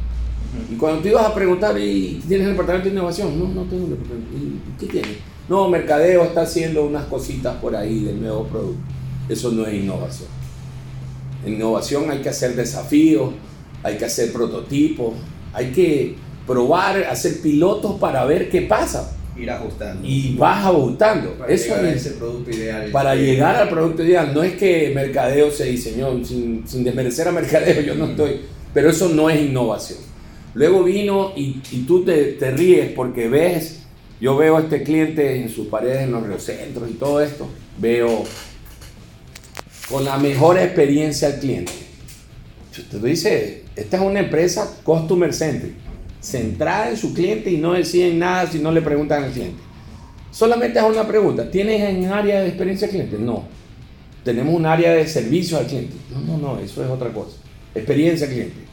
Y 0.73 0.77
cuando 0.77 1.03
tú 1.03 1.09
ibas 1.09 1.27
a 1.27 1.35
preguntar, 1.35 1.79
¿y 1.79 2.23
tienes 2.27 2.47
el 2.47 2.53
departamento 2.53 2.89
de 2.89 2.95
innovación? 2.95 3.39
No, 3.39 3.49
no 3.49 3.63
tengo 3.69 3.85
el 3.85 3.91
departamento. 3.91 4.31
¿Y 4.37 4.81
qué 4.81 4.87
tienes? 4.87 5.17
No, 5.49 5.69
Mercadeo 5.69 6.25
está 6.25 6.43
haciendo 6.43 6.85
unas 6.85 7.05
cositas 7.05 7.57
por 7.57 7.75
ahí 7.77 8.01
del 8.01 8.21
nuevo 8.21 8.45
producto. 8.45 8.81
Eso 9.29 9.51
no 9.53 9.67
es 9.67 9.75
innovación. 9.75 10.29
En 11.45 11.55
innovación 11.55 12.11
hay 12.11 12.19
que 12.19 12.29
hacer 12.29 12.55
desafíos, 12.57 13.33
hay 13.83 13.97
que 13.97 14.05
hacer 14.05 14.33
prototipos, 14.33 15.15
hay 15.53 15.71
que 15.71 16.17
probar, 16.47 17.05
hacer 17.05 17.41
pilotos 17.41 17.99
para 18.01 18.25
ver 18.25 18.51
qué 18.51 18.63
pasa. 18.63 19.15
Ir 19.37 19.51
ajustando. 19.51 20.07
Y 20.07 20.35
vas 20.37 20.67
ajustando. 20.67 21.31
Para 21.35 21.53
Eso 21.53 21.67
llegar 21.69 21.85
a 21.85 21.91
es 21.91 22.07
ese 22.07 22.17
producto 22.17 22.51
ideal. 22.51 22.91
para 22.91 23.15
llegar 23.15 23.55
al 23.57 23.69
producto 23.69 24.03
ideal. 24.03 24.33
No 24.35 24.43
es 24.43 24.55
que 24.55 24.91
Mercadeo 24.95 25.51
se 25.51 25.67
diseñó, 25.67 26.25
sin, 26.25 26.67
sin 26.67 26.83
desmerecer 26.83 27.29
a 27.29 27.33
Mercadeo, 27.33 27.81
yo 27.83 27.95
no 27.95 28.07
estoy, 28.07 28.41
pero 28.75 28.91
eso 28.91 29.09
no 29.11 29.31
es 29.31 29.41
innovación. 29.41 30.08
Luego 30.59 30.83
vino 30.83 31.35
y, 31.37 31.61
tú 31.87 32.05
te, 32.05 32.37
ríes 32.51 32.91
porque 32.91 33.29
ves, 33.29 33.83
yo 34.21 34.37
veo 34.37 34.57
a 34.57 34.63
este 34.63 34.83
cliente 34.83 35.41
en 35.41 35.51
sus 35.51 35.69
paredes, 35.69 36.03
en 36.03 36.11
los 36.11 36.27
reocentros 36.27 36.91
y 36.91 36.95
todo 36.95 37.21
esto, 37.21 37.47
veo 37.79 38.25
con 39.89 40.05
la 40.05 40.19
mejor 40.19 40.59
experiencia 40.59 41.29
al 41.29 41.39
cliente. 41.39 41.71
Te 42.91 42.99
dice, 42.99 43.63
esta 43.77 43.99
es 43.99 44.03
una 44.03 44.19
empresa 44.19 44.81
customer 44.83 45.33
centric, 45.33 45.75
centrada 46.21 46.91
en 46.91 46.97
su 46.97 47.15
cliente 47.15 47.53
y 47.53 47.59
no 47.59 47.75
deciden 47.75 48.19
nada 48.19 48.51
si 48.51 48.59
no 48.59 48.73
le 48.73 48.83
preguntan 48.83 49.23
al 49.23 49.31
cliente. 49.31 49.63
Solamente 50.33 50.81
es 50.81 50.85
una 50.85 51.07
pregunta, 51.07 51.49
¿tienes 51.49 51.97
un 51.97 52.07
área 52.07 52.41
de 52.41 52.49
experiencia 52.49 52.87
al 52.87 52.91
cliente? 52.95 53.17
No. 53.17 53.45
Tenemos 54.25 54.53
un 54.53 54.67
área 54.67 54.93
de 54.93 55.07
servicio 55.07 55.57
al 55.57 55.67
cliente. 55.67 55.95
No, 56.11 56.21
no, 56.21 56.37
no, 56.37 56.59
eso 56.59 56.85
es 56.85 56.91
otra 56.91 57.13
cosa. 57.13 57.37
Experiencia 57.77 58.27
al 58.27 58.33
cliente. 58.33 58.68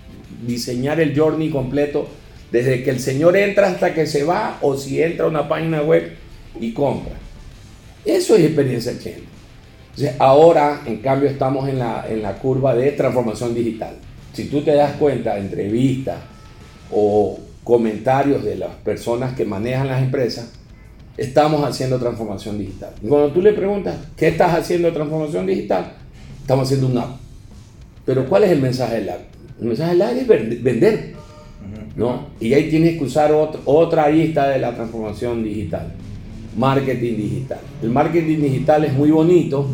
Diseñar 0.46 1.00
el 1.00 1.18
journey 1.18 1.50
completo 1.50 2.08
desde 2.52 2.84
que 2.84 2.90
el 2.90 3.00
señor 3.00 3.36
entra 3.36 3.68
hasta 3.68 3.94
que 3.94 4.06
se 4.06 4.24
va 4.24 4.60
o 4.62 4.78
si 4.78 5.02
entra 5.02 5.26
a 5.26 5.30
una 5.30 5.48
página 5.48 5.82
web 5.82 6.16
y 6.60 6.72
compra. 6.72 7.14
Eso 8.06 8.36
es 8.36 8.46
experiencia 8.46 8.94
cliente. 8.98 9.24
Entonces, 9.96 10.16
ahora, 10.20 10.82
en 10.86 10.98
cambio, 10.98 11.30
estamos 11.30 11.68
en 11.70 11.80
la, 11.80 12.06
en 12.08 12.22
la 12.22 12.34
curva 12.34 12.76
de 12.76 12.92
transformación 12.92 13.56
digital. 13.56 13.96
Si 14.34 14.46
tú 14.46 14.62
te 14.62 14.74
das 14.74 14.94
cuenta, 14.98 15.38
entrevistas 15.38 16.18
o 16.92 17.40
comentarios 17.64 18.44
de 18.44 18.58
las 18.58 18.72
personas 18.76 19.34
que 19.34 19.46
manejan 19.46 19.88
las 19.88 20.02
empresas, 20.02 20.52
estamos 21.18 21.64
haciendo 21.64 21.98
transformación 21.98 22.58
digital. 22.58 22.92
Y 23.02 23.08
cuando 23.08 23.32
tú 23.32 23.42
le 23.42 23.54
preguntas, 23.54 23.96
¿qué 24.18 24.28
estás 24.28 24.54
haciendo 24.54 24.90
de 24.90 24.94
transformación 24.94 25.46
digital? 25.46 25.94
Estamos 26.42 26.68
haciendo 26.68 26.88
un 26.88 26.98
app. 26.98 27.18
Pero 28.06 28.28
¿cuál 28.28 28.44
es 28.44 28.52
el 28.52 28.62
mensaje 28.62 28.96
del 28.96 29.10
app? 29.10 29.35
El 29.60 29.68
mensaje 29.68 29.92
del 29.92 30.02
app 30.02 30.14
es 30.18 30.64
vender, 30.64 31.14
¿no? 31.96 32.28
Y 32.40 32.54
ahí 32.54 32.70
tienes 32.70 32.98
que 32.98 33.04
usar 33.06 33.32
otro- 33.32 33.62
otra 33.66 34.10
lista 34.10 34.50
de 34.50 34.60
la 34.60 34.74
transformación 34.76 35.44
digital. 35.44 35.94
Marketing 36.58 37.16
digital. 37.18 37.60
El 37.82 37.90
marketing 37.90 38.40
digital 38.42 38.84
es 38.86 38.94
muy 38.94 39.12
bonito. 39.12 39.68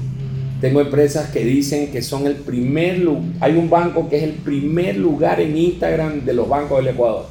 Tengo 0.60 0.82
empresas 0.82 1.32
que 1.32 1.44
dicen 1.44 1.92
que 1.92 2.02
son 2.04 2.28
el 2.28 2.36
primer 2.36 3.00
lugar. 3.00 3.24
Hay 3.40 3.56
un 3.56 3.70
banco 3.70 4.08
que 4.08 4.18
es 4.18 4.24
el 4.24 4.32
primer 4.34 4.98
lugar 4.98 5.40
en 5.42 5.58
Instagram 5.58 6.24
de 6.24 6.34
los 6.34 6.48
bancos 6.48 6.78
del 6.84 6.94
Ecuador. 6.94 7.26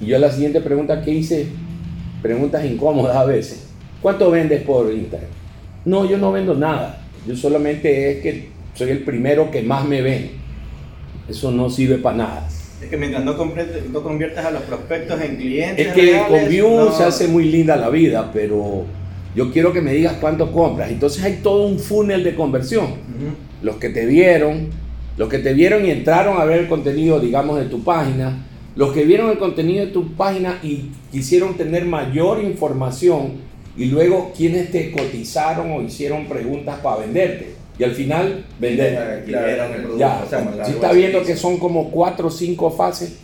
Y 0.00 0.06
yo 0.06 0.18
la 0.18 0.30
siguiente 0.32 0.60
pregunta 0.60 1.02
que 1.02 1.12
hice, 1.12 1.46
preguntas 2.22 2.64
incómodas 2.64 3.16
a 3.16 3.24
veces. 3.24 3.68
¿Cuánto 4.02 4.30
vendes 4.30 4.62
por 4.62 4.92
Instagram? 4.92 5.30
No, 5.84 6.04
yo 6.08 6.18
no 6.18 6.32
vendo 6.32 6.54
nada. 6.54 7.02
Yo 7.26 7.36
solamente 7.36 8.10
es 8.12 8.22
que 8.22 8.48
soy 8.74 8.90
el 8.90 9.04
primero 9.04 9.50
que 9.50 9.62
más 9.62 9.86
me 9.86 10.02
ven. 10.02 10.39
Eso 11.30 11.50
no 11.50 11.70
sirve 11.70 11.98
para 11.98 12.16
nada. 12.16 12.48
Es 12.82 12.88
que 12.88 12.96
mientras 12.96 13.24
no, 13.24 13.32
no 13.34 14.02
conviertas 14.02 14.44
a 14.46 14.50
los 14.50 14.62
prospectos 14.62 15.20
en 15.20 15.36
clientes. 15.36 15.86
Es 15.86 15.92
que 15.92 16.02
reales, 16.02 16.28
con 16.42 16.48
View 16.48 16.68
no- 16.70 16.92
se 16.92 17.04
hace 17.04 17.28
muy 17.28 17.44
linda 17.44 17.76
la 17.76 17.90
vida, 17.90 18.30
pero 18.32 18.84
yo 19.34 19.52
quiero 19.52 19.72
que 19.72 19.80
me 19.80 19.92
digas 19.92 20.14
cuánto 20.20 20.50
compras. 20.50 20.90
Entonces 20.90 21.22
hay 21.22 21.40
todo 21.42 21.66
un 21.66 21.78
funnel 21.78 22.24
de 22.24 22.34
conversión. 22.34 22.94
Los 23.62 23.76
que 23.76 23.90
te 23.90 24.06
vieron, 24.06 24.68
los 25.18 25.28
que 25.28 25.38
te 25.38 25.52
vieron 25.52 25.84
y 25.84 25.90
entraron 25.90 26.40
a 26.40 26.44
ver 26.46 26.60
el 26.60 26.68
contenido, 26.68 27.20
digamos, 27.20 27.58
de 27.58 27.66
tu 27.66 27.84
página, 27.84 28.46
los 28.76 28.92
que 28.92 29.04
vieron 29.04 29.30
el 29.30 29.36
contenido 29.38 29.84
de 29.84 29.92
tu 29.92 30.12
página 30.14 30.58
y 30.62 30.90
quisieron 31.12 31.54
tener 31.58 31.84
mayor 31.84 32.42
información 32.42 33.32
y 33.76 33.86
luego 33.86 34.32
quienes 34.34 34.70
te 34.72 34.90
cotizaron 34.90 35.70
o 35.72 35.82
hicieron 35.82 36.24
preguntas 36.26 36.78
para 36.82 37.00
venderte. 37.02 37.59
Y 37.80 37.84
al 37.84 37.92
final, 37.92 38.44
vender. 38.60 39.24
Ya, 39.98 40.22
o 40.26 40.28
sea, 40.28 40.40
más 40.40 40.66
si 40.66 40.72
está 40.74 40.92
viendo 40.92 41.22
que 41.22 41.34
son 41.36 41.58
como 41.58 41.90
cuatro 41.90 42.28
o 42.28 42.30
cinco 42.30 42.70
fases, 42.70 43.16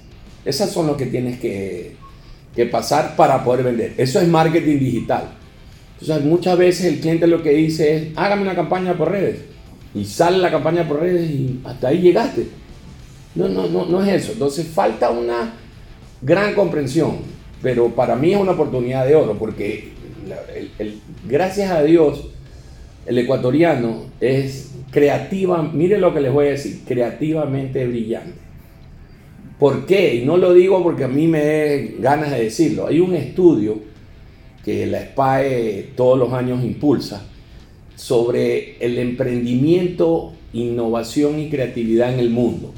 esas 0.46 0.70
son 0.70 0.86
las 0.86 0.96
que 0.96 1.06
tienes 1.06 1.38
que, 1.38 1.94
que 2.54 2.64
pasar 2.64 3.16
para 3.16 3.44
poder 3.44 3.64
vender. 3.64 3.92
Eso 3.98 4.18
es 4.18 4.26
marketing 4.26 4.78
digital. 4.78 5.24
Entonces, 6.00 6.24
muchas 6.24 6.56
veces 6.56 6.86
el 6.86 7.00
cliente 7.00 7.26
lo 7.26 7.42
que 7.42 7.50
dice 7.50 7.96
es, 7.96 8.02
hágame 8.16 8.42
una 8.42 8.54
campaña 8.54 8.94
por 8.96 9.10
redes. 9.10 9.40
Y 9.94 10.04
sale 10.06 10.38
la 10.38 10.50
campaña 10.50 10.88
por 10.88 11.00
redes 11.00 11.30
y 11.30 11.60
hasta 11.64 11.88
ahí 11.88 12.00
llegaste. 12.00 12.46
No, 13.34 13.48
no, 13.48 13.66
no, 13.68 13.84
no 13.86 14.02
es 14.02 14.22
eso. 14.22 14.32
Entonces, 14.32 14.66
falta 14.66 15.10
una 15.10 15.52
gran 16.22 16.54
comprensión. 16.54 17.18
Pero 17.62 17.88
para 17.90 18.16
mí 18.16 18.32
es 18.32 18.38
una 18.40 18.52
oportunidad 18.52 19.06
de 19.06 19.14
oro 19.16 19.36
porque 19.38 19.88
la- 20.26 20.40
el- 20.54 20.70
el- 20.78 21.00
gracias 21.28 21.70
a 21.70 21.82
Dios 21.82 22.28
el 23.06 23.18
ecuatoriano 23.18 24.04
es 24.20 24.72
creativa, 24.90 25.62
mire 25.62 25.98
lo 25.98 26.12
que 26.12 26.20
les 26.20 26.32
voy 26.32 26.46
a 26.46 26.50
decir, 26.50 26.80
creativamente 26.86 27.86
brillante. 27.86 28.46
¿Por 29.58 29.86
qué? 29.86 30.16
Y 30.16 30.24
no 30.24 30.36
lo 30.36 30.52
digo 30.52 30.82
porque 30.82 31.04
a 31.04 31.08
mí 31.08 31.26
me 31.26 31.40
dé 31.40 31.96
ganas 31.98 32.30
de 32.30 32.44
decirlo. 32.44 32.88
Hay 32.88 33.00
un 33.00 33.14
estudio 33.14 33.78
que 34.64 34.86
la 34.86 35.00
SPAE 35.00 35.92
todos 35.96 36.18
los 36.18 36.32
años 36.32 36.62
impulsa 36.62 37.24
sobre 37.94 38.76
el 38.84 38.98
emprendimiento, 38.98 40.34
innovación 40.52 41.38
y 41.38 41.48
creatividad 41.48 42.12
en 42.12 42.20
el 42.20 42.30
mundo. 42.30 42.74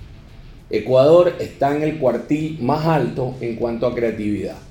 Ecuador 0.70 1.34
está 1.40 1.74
en 1.74 1.82
el 1.82 1.98
cuartil 1.98 2.58
más 2.60 2.86
alto 2.86 3.34
en 3.40 3.56
cuanto 3.56 3.86
a 3.86 3.94
creatividad. 3.94 4.67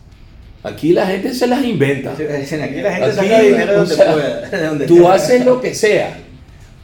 Aquí 0.67 0.93
la 0.93 1.05
gente 1.07 1.33
se 1.33 1.47
las 1.47 1.63
inventa. 1.63 2.12
Aquí 2.13 2.24
la 2.24 2.33
gente 2.38 2.88
Aquí, 2.88 3.15
saca 3.15 3.41
dinero 3.41 3.74
donde 3.77 3.95
sea, 3.95 4.13
pueda. 4.13 4.50
de 4.51 4.65
donde 4.67 4.86
Tú 4.88 5.07
haces 5.07 5.45
lo 5.45 5.62
que 5.62 5.74
sea, 5.74 6.17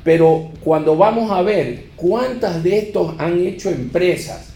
pero 0.03 0.51
cuando 0.63 0.95
vamos 0.95 1.31
a 1.31 1.41
ver 1.41 1.85
cuántas 1.95 2.63
de 2.63 2.77
estos 2.79 3.13
han 3.17 3.39
hecho 3.39 3.69
empresas 3.69 4.49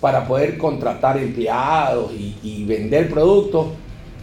para 0.00 0.26
poder 0.26 0.56
contratar 0.56 1.18
empleados 1.18 2.12
y, 2.12 2.36
y 2.42 2.64
vender 2.64 3.08
productos, 3.10 3.68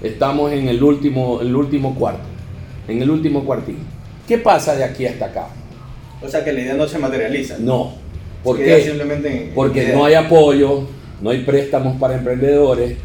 estamos 0.01 0.51
en 0.53 0.67
el 0.67 0.81
último, 0.81 1.41
el 1.41 1.55
último 1.55 1.95
cuarto, 1.95 2.23
en 2.87 3.01
el 3.01 3.09
último 3.09 3.43
cuartil. 3.43 3.77
¿Qué 4.27 4.37
pasa 4.37 4.75
de 4.75 4.83
aquí 4.83 5.05
hasta 5.05 5.25
acá? 5.25 5.47
O 6.21 6.27
sea 6.29 6.43
que 6.43 6.51
la 6.53 6.61
idea 6.61 6.73
no 6.73 6.87
se 6.87 6.97
materializa. 6.97 7.57
No. 7.59 7.93
¿Por 8.43 8.57
qué? 8.57 8.81
simplemente 8.81 9.27
en- 9.29 9.49
en 9.49 9.53
Porque 9.55 9.83
idea. 9.83 9.95
no 9.95 10.05
hay 10.05 10.13
apoyo, 10.13 10.87
no 11.21 11.29
hay 11.29 11.41
préstamos 11.43 11.97
para 11.99 12.15
emprendedores, 12.15 12.95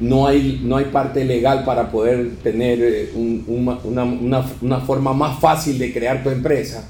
no 0.00 0.26
hay, 0.26 0.60
no 0.64 0.76
hay 0.76 0.86
parte 0.86 1.24
legal 1.24 1.64
para 1.64 1.90
poder 1.90 2.36
tener 2.42 2.78
eh, 2.80 3.10
un- 3.14 3.44
una, 3.48 3.78
una- 3.84 4.04
una- 4.04 4.46
una 4.62 4.80
forma 4.80 5.12
más 5.12 5.40
fácil 5.40 5.78
de 5.78 5.92
crear 5.92 6.22
tu 6.22 6.30
empresa. 6.30 6.84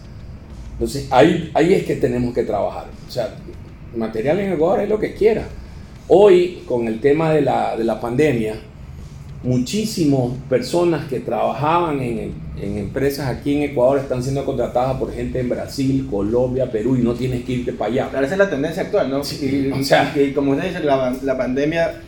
Entonces 0.73 1.09
ahí, 1.11 1.51
ahí 1.55 1.75
es 1.75 1.85
que 1.85 1.97
tenemos 1.97 2.35
que 2.35 2.43
trabajar. 2.45 2.87
O 3.07 3.11
sea, 3.11 3.35
material 3.97 4.39
en 4.41 4.53
Ecuador 4.53 4.81
es 4.81 4.89
lo 4.89 4.99
que 4.99 5.15
quiera. 5.15 5.45
Hoy, 6.07 6.63
con 6.67 6.87
el 6.87 7.01
tema 7.01 7.33
de 7.33 7.41
la, 7.43 7.77
de 7.77 7.85
la 7.85 8.01
pandemia, 8.01 8.55
muchísimas 9.43 10.33
personas 10.49 11.07
que 11.09 11.21
trabajaban 11.21 12.01
en, 12.01 12.33
en 12.61 12.79
empresas 12.79 13.29
aquí 13.29 13.55
en 13.57 13.63
Ecuador 13.71 13.99
están 13.99 14.23
siendo 14.23 14.45
contratadas 14.45 14.97
por 14.99 15.13
gente 15.13 15.39
en 15.41 15.49
Brasil, 15.49 16.07
Colombia, 16.11 16.71
Perú 16.71 16.97
y 16.97 17.03
no 17.03 17.15
tienes 17.15 17.45
que 17.45 17.53
irte 17.53 17.73
para 17.73 17.91
allá. 17.93 18.09
Claro, 18.11 18.27
esa 18.27 18.35
es 18.35 18.39
la 18.39 18.51
tendencia 18.51 18.83
actual, 18.83 19.11
¿no? 19.11 19.23
Sí, 19.23 19.69
y, 19.69 19.73
o 19.81 19.85
sea- 19.85 20.13
y 20.17 20.33
como 20.33 20.53
usted 20.53 20.69
dice, 20.69 20.81
la, 20.81 21.15
la 21.23 21.37
pandemia, 21.39 22.01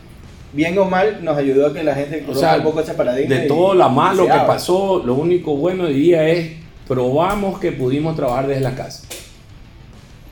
bien 0.53 0.77
o 0.77 0.85
mal, 0.85 1.23
nos 1.23 1.37
ayudó 1.37 1.67
a 1.67 1.73
que 1.73 1.83
la 1.83 1.95
gente 1.95 2.23
O 2.27 2.35
sea, 2.35 2.57
un 2.57 2.63
poco 2.63 2.81
ese 2.81 2.93
paradigma. 2.93 3.35
de 3.35 3.47
todo 3.47 3.73
lo 3.73 3.89
malo 3.89 4.25
que 4.25 4.39
pasó, 4.47 5.01
lo 5.05 5.15
único 5.15 5.55
bueno 5.55 5.87
diría 5.87 6.27
es 6.27 6.51
probamos 6.87 7.59
que 7.59 7.71
pudimos 7.71 8.15
trabajar 8.15 8.47
desde 8.47 8.61
la 8.61 8.75
casa. 8.75 9.07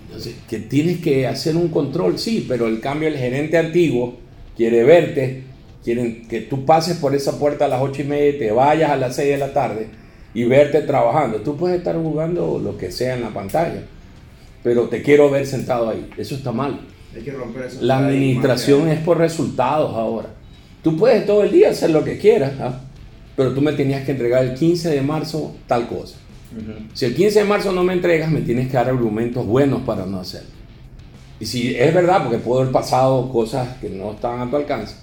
Entonces, 0.07 0.35
que 0.49 0.59
tienes 0.59 0.99
que 0.99 1.27
hacer 1.27 1.55
un 1.55 1.69
control, 1.69 2.19
sí, 2.19 2.45
pero 2.47 2.67
el 2.67 2.81
cambio 2.81 3.07
el 3.07 3.17
gerente 3.17 3.57
antiguo 3.57 4.17
quiere 4.57 4.83
verte, 4.83 5.43
quieren 5.83 6.27
que 6.27 6.41
tú 6.41 6.65
pases 6.65 6.97
por 6.97 7.15
esa 7.15 7.39
puerta 7.39 7.65
a 7.65 7.67
las 7.67 7.81
ocho 7.81 8.01
y 8.01 8.05
media 8.05 8.29
y 8.29 8.39
te 8.39 8.51
vayas 8.51 8.91
a 8.91 8.97
las 8.97 9.15
6 9.15 9.29
de 9.29 9.38
la 9.38 9.53
tarde 9.53 9.88
y 10.33 10.43
verte 10.43 10.81
trabajando. 10.81 11.38
Tú 11.38 11.55
puedes 11.55 11.77
estar 11.77 11.95
jugando 11.95 12.59
lo 12.59 12.77
que 12.77 12.91
sea 12.91 13.15
en 13.15 13.21
la 13.21 13.29
pantalla, 13.29 13.83
pero 14.63 14.89
te 14.89 15.01
quiero 15.01 15.29
ver 15.29 15.45
sentado 15.45 15.89
ahí. 15.89 16.09
Eso 16.17 16.35
está 16.35 16.51
mal. 16.51 16.81
Hay 17.16 17.22
que 17.22 17.32
romper 17.32 17.72
La 17.82 18.00
administración 18.00 18.89
es 18.89 19.00
por 19.00 19.18
resultados 19.18 19.96
ahora. 19.96 20.30
Tú 20.84 20.96
puedes 20.96 21.25
todo 21.25 21.44
el 21.44 21.51
día 21.51 21.72
hacer 21.72 21.89
lo 21.89 22.04
que 22.04 22.18
quieras, 22.18 22.54
¿ah? 22.60 22.82
pero 23.36 23.54
tú 23.54 23.62
me 23.62 23.74
tenías 23.74 24.06
que 24.06 24.12
entregar 24.12 24.44
el 24.44 24.54
15 24.54 24.89
de 24.89 25.01
marzo 25.01 25.56
tal 25.68 25.88
cosa. 25.88 26.16
Ujú. 26.56 26.88
Si 26.94 27.06
el 27.06 27.16
15 27.16 27.39
de 27.39 27.46
marzo 27.46 27.72
no 27.72 27.84
me 27.84 27.94
entregas, 27.94 28.32
me 28.32 28.42
tienes 28.42 28.68
que 28.68 28.74
dar 28.74 28.89
argumentos 28.89 29.46
buenos 29.46 29.82
para 29.82 30.06
no 30.06 30.20
hacerlo. 30.20 30.50
Y 31.39 31.46
si 31.46 31.75
es 31.75 31.94
verdad, 31.94 32.24
porque 32.24 32.38
puedo 32.38 32.62
haber 32.62 32.74
pasado 32.74 33.30
cosas 33.32 33.78
que 33.78 33.89
no 33.89 34.12
estaban 34.12 34.48
a 34.48 34.50
tu 34.50 34.58
alcance. 34.58 34.96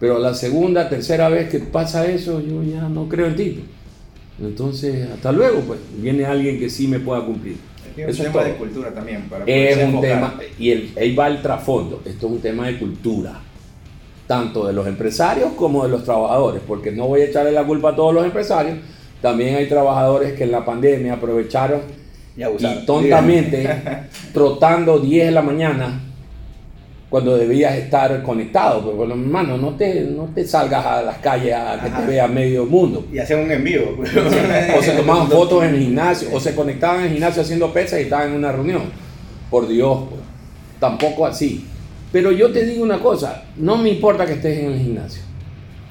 Pero 0.00 0.18
la 0.18 0.34
segunda, 0.34 0.88
tercera 0.88 1.28
vez 1.28 1.48
que 1.48 1.60
pasa 1.60 2.06
eso, 2.06 2.40
yo 2.40 2.62
ya 2.64 2.88
no 2.88 3.08
creo 3.08 3.26
en 3.26 3.36
ti. 3.36 3.64
Entonces, 4.40 5.10
hasta 5.10 5.32
luego, 5.32 5.60
pues. 5.60 5.80
Viene 5.96 6.24
alguien 6.24 6.58
que 6.58 6.70
sí 6.70 6.88
me 6.88 7.00
pueda 7.00 7.24
cumplir. 7.24 7.56
Es 7.96 8.18
un 8.18 8.26
tema 8.26 8.44
de 8.44 8.54
cultura 8.54 8.92
también. 8.92 9.28
Para 9.28 9.44
es 9.46 9.76
un 9.84 10.00
tema, 10.00 10.34
y 10.58 10.70
el, 10.70 10.92
ahí 10.96 11.14
va 11.14 11.28
el 11.28 11.42
trasfondo. 11.42 12.02
Esto 12.04 12.26
es 12.26 12.32
un 12.32 12.40
tema 12.40 12.66
de 12.66 12.78
cultura. 12.78 13.40
Tanto 14.26 14.66
de 14.66 14.72
los 14.72 14.86
empresarios 14.86 15.52
como 15.52 15.84
de 15.84 15.90
los 15.90 16.04
trabajadores. 16.04 16.62
Porque 16.66 16.90
no 16.90 17.06
voy 17.06 17.22
a 17.22 17.24
echarle 17.26 17.52
la 17.52 17.64
culpa 17.64 17.90
a 17.90 17.96
todos 17.96 18.14
los 18.14 18.24
empresarios. 18.24 18.78
También 19.20 19.56
hay 19.56 19.68
trabajadores 19.68 20.32
que 20.32 20.44
en 20.44 20.52
la 20.52 20.64
pandemia 20.64 21.14
aprovecharon 21.14 21.80
y, 22.36 22.42
y 22.42 22.86
tontamente, 22.86 23.68
trotando 24.32 24.98
10 24.98 25.26
de 25.26 25.32
la 25.32 25.42
mañana, 25.42 26.00
cuando 27.12 27.36
debías 27.36 27.76
estar 27.76 28.22
conectado. 28.22 28.80
Pero 28.82 28.96
bueno, 28.96 29.12
hermano, 29.12 29.58
no 29.58 29.76
te, 29.76 30.00
no 30.00 30.30
te 30.34 30.46
salgas 30.46 30.86
a 30.86 31.02
las 31.02 31.18
calles 31.18 31.54
a 31.54 31.78
que 31.78 31.90
te 31.90 32.06
vea 32.06 32.26
medio 32.26 32.64
mundo. 32.64 33.06
Y 33.12 33.18
hacían 33.18 33.40
un 33.40 33.50
envío. 33.50 33.98
o 34.00 34.82
se 34.82 34.92
tomaban 34.92 35.28
fotos 35.30 35.62
en 35.62 35.74
el 35.74 35.82
gimnasio, 35.82 36.30
o 36.32 36.40
se 36.40 36.54
conectaban 36.54 37.00
en 37.00 37.04
el 37.08 37.12
gimnasio 37.12 37.42
haciendo 37.42 37.70
pesas 37.70 38.00
y 38.00 38.04
estaban 38.04 38.30
en 38.30 38.36
una 38.36 38.50
reunión. 38.50 38.84
Por 39.50 39.68
Dios, 39.68 40.04
pues. 40.08 40.22
tampoco 40.80 41.26
así. 41.26 41.66
Pero 42.10 42.32
yo 42.32 42.50
te 42.50 42.64
digo 42.64 42.82
una 42.82 42.98
cosa, 42.98 43.44
no 43.58 43.76
me 43.76 43.90
importa 43.90 44.24
que 44.24 44.32
estés 44.32 44.60
en 44.60 44.72
el 44.72 44.78
gimnasio, 44.78 45.22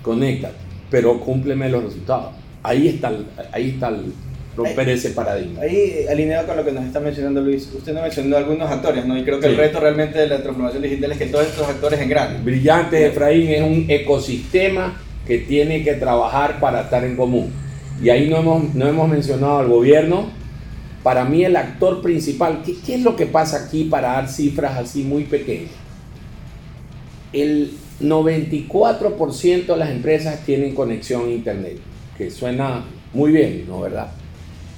conéctate, 0.02 0.56
pero 0.90 1.20
cúmpleme 1.20 1.70
los 1.70 1.84
resultados. 1.84 2.32
Ahí 2.64 2.88
está, 2.88 3.12
ahí 3.52 3.70
está 3.70 3.90
el, 3.90 4.12
romper 4.56 4.90
ese 4.90 5.12
paradigma. 5.12 5.62
Ahí, 5.62 6.06
alineado 6.10 6.48
con 6.48 6.58
lo 6.58 6.66
que 6.66 6.72
nos 6.72 6.86
está 6.86 7.00
mencionando 7.00 7.42
Luis, 7.42 7.70
usted 7.74 7.94
nos 7.94 8.04
mencionó 8.04 8.38
algunos 8.38 8.70
actores, 8.70 9.06
¿no? 9.06 9.18
Y 9.18 9.24
creo 9.24 9.40
que 9.40 9.48
el 9.48 9.58
reto 9.58 9.80
realmente 9.80 10.20
de 10.20 10.28
la 10.28 10.42
transformación 10.42 10.84
digital 10.84 11.12
es 11.14 11.18
que 11.18 11.26
todos 11.28 11.48
estos 11.48 11.68
actores 11.68 12.00
engranen. 12.00 12.44
Brillante, 12.44 13.06
Efraín, 13.06 13.50
es 13.50 13.62
un 13.62 13.86
ecosistema 13.88 15.02
que 15.26 15.40
tiene 15.40 15.84
que 15.84 15.94
trabajar 15.94 16.60
para 16.60 16.82
estar 16.82 17.04
en 17.04 17.16
común. 17.16 17.52
Y 18.02 18.10
ahí 18.10 18.30
no 18.30 18.38
hemos, 18.38 18.74
no 18.76 18.88
hemos 18.88 19.08
mencionado 19.08 19.60
al 19.60 19.68
gobierno. 19.68 20.30
Para 21.04 21.24
mí 21.26 21.44
el 21.44 21.56
actor 21.56 22.02
principal, 22.02 22.62
¿qué, 22.66 22.76
¿qué 22.86 22.96
es 22.96 23.02
lo 23.02 23.16
que 23.16 23.26
pasa 23.26 23.66
aquí 23.66 23.86
para 23.86 24.14
dar 24.14 24.28
cifras 24.28 24.78
así 24.78 25.04
muy 25.04 25.24
pequeñas? 25.24 25.72
El 27.34 27.72
94% 28.02 29.66
de 29.66 29.78
las 29.78 29.90
empresas 29.90 30.44
tienen 30.46 30.76
conexión 30.76 31.28
a 31.28 31.30
Internet, 31.30 31.78
que 32.18 32.30
suena 32.30 32.84
muy 33.14 33.32
bien, 33.32 33.66
¿no? 33.68 33.82
¿Verdad? 33.82 34.12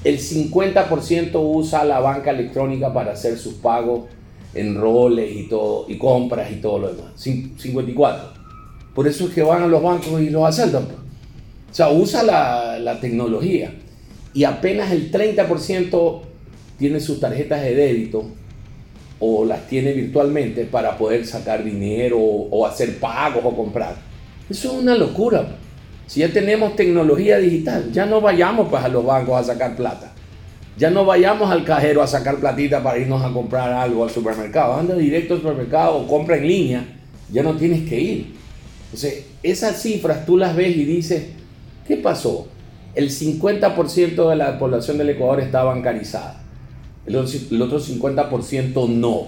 El 0.03 0.19
50% 0.19 1.31
usa 1.35 1.85
la 1.85 1.99
banca 1.99 2.31
electrónica 2.31 2.93
para 2.93 3.13
hacer 3.13 3.37
sus 3.37 3.53
pagos 3.55 4.05
en 4.53 4.75
roles 4.75 5.31
y 5.35 5.47
todo, 5.47 5.85
y 5.87 5.97
compras 5.97 6.51
y 6.51 6.55
todo 6.55 6.79
lo 6.79 6.93
demás. 6.93 7.13
54. 7.15 8.33
Por 8.93 9.07
eso 9.07 9.25
es 9.25 9.33
que 9.33 9.41
van 9.41 9.63
a 9.63 9.67
los 9.67 9.81
bancos 9.81 10.21
y 10.21 10.29
los 10.29 10.45
asaltan. 10.45 10.85
Pues. 10.85 10.97
O 10.97 11.75
sea, 11.75 11.89
usa 11.89 12.21
la, 12.79 12.99
tecnología. 12.99 13.73
Y 14.33 14.43
apenas 14.43 14.91
el 14.91 15.11
30% 15.11 16.21
tiene 16.77 16.99
sus 16.99 17.19
tarjetas 17.19 17.61
de 17.61 17.75
débito 17.75 18.25
o 19.19 19.45
las 19.45 19.67
tiene 19.67 19.93
virtualmente 19.93 20.65
para 20.65 20.97
poder 20.97 21.25
sacar 21.25 21.63
dinero 21.63 22.19
o, 22.19 22.49
o 22.49 22.65
hacer 22.67 22.99
pagos 22.99 23.43
o 23.43 23.55
comprar. 23.55 23.95
Eso 24.49 24.73
es 24.73 24.83
una 24.83 24.95
locura. 24.95 25.47
Si 26.07 26.19
ya 26.19 26.29
tenemos 26.31 26.75
tecnología 26.75 27.37
digital, 27.37 27.91
ya 27.91 28.05
no 28.05 28.21
vayamos 28.21 28.67
pues 28.69 28.83
a 28.83 28.87
los 28.89 29.05
bancos 29.05 29.39
a 29.39 29.43
sacar 29.43 29.75
plata. 29.75 30.13
Ya 30.77 30.89
no 30.89 31.05
vayamos 31.05 31.51
al 31.51 31.63
cajero 31.63 32.01
a 32.01 32.07
sacar 32.07 32.37
platita 32.37 32.81
para 32.81 32.97
irnos 32.97 33.23
a 33.23 33.31
comprar 33.31 33.71
algo 33.71 34.03
al 34.03 34.09
supermercado. 34.09 34.73
Anda 34.73 34.95
directo 34.95 35.35
al 35.35 35.41
supermercado 35.41 35.97
o 35.97 36.07
compra 36.07 36.37
en 36.37 36.47
línea. 36.47 36.85
Ya 37.31 37.43
no 37.43 37.55
tienes 37.55 37.87
que 37.87 37.99
ir. 37.99 38.35
Entonces, 38.85 39.25
esas 39.43 39.81
cifras 39.81 40.25
tú 40.25 40.37
las 40.37 40.55
ves 40.55 40.75
y 40.75 40.83
dices, 40.83 41.27
¿qué 41.87 41.97
pasó? 41.97 42.47
El 42.95 43.09
50% 43.09 44.29
de 44.29 44.35
la 44.35 44.59
población 44.59 44.97
del 44.97 45.09
Ecuador 45.09 45.39
está 45.39 45.63
bancarizada. 45.63 46.41
El 47.05 47.15
otro 47.15 47.79
50% 47.79 48.89
no. 48.89 49.27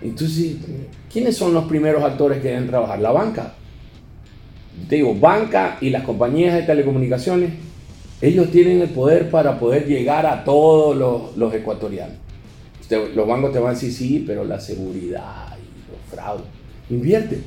Entonces, 0.00 0.56
¿quiénes 1.12 1.36
son 1.36 1.54
los 1.54 1.64
primeros 1.64 2.02
actores 2.02 2.40
que 2.40 2.48
deben 2.48 2.68
trabajar? 2.68 3.00
La 3.00 3.10
banca 3.10 3.54
digo, 4.88 5.14
banca 5.14 5.78
y 5.80 5.90
las 5.90 6.02
compañías 6.02 6.54
de 6.54 6.62
telecomunicaciones, 6.62 7.50
ellos 8.20 8.50
tienen 8.50 8.80
el 8.80 8.88
poder 8.88 9.30
para 9.30 9.58
poder 9.58 9.86
llegar 9.86 10.26
a 10.26 10.44
todos 10.44 10.96
los, 11.36 11.54
ecuatorianos. 11.54 12.16
los 13.14 13.28
bancos 13.28 13.52
te 13.52 13.58
van 13.58 13.70
a 13.70 13.74
decir, 13.74 13.92
sí, 13.92 14.24
pero 14.26 14.44
la 14.44 14.58
seguridad 14.60 15.56
y 15.56 15.90
los 15.90 16.00
fraudes. 16.10 16.46
Invierte 16.90 17.38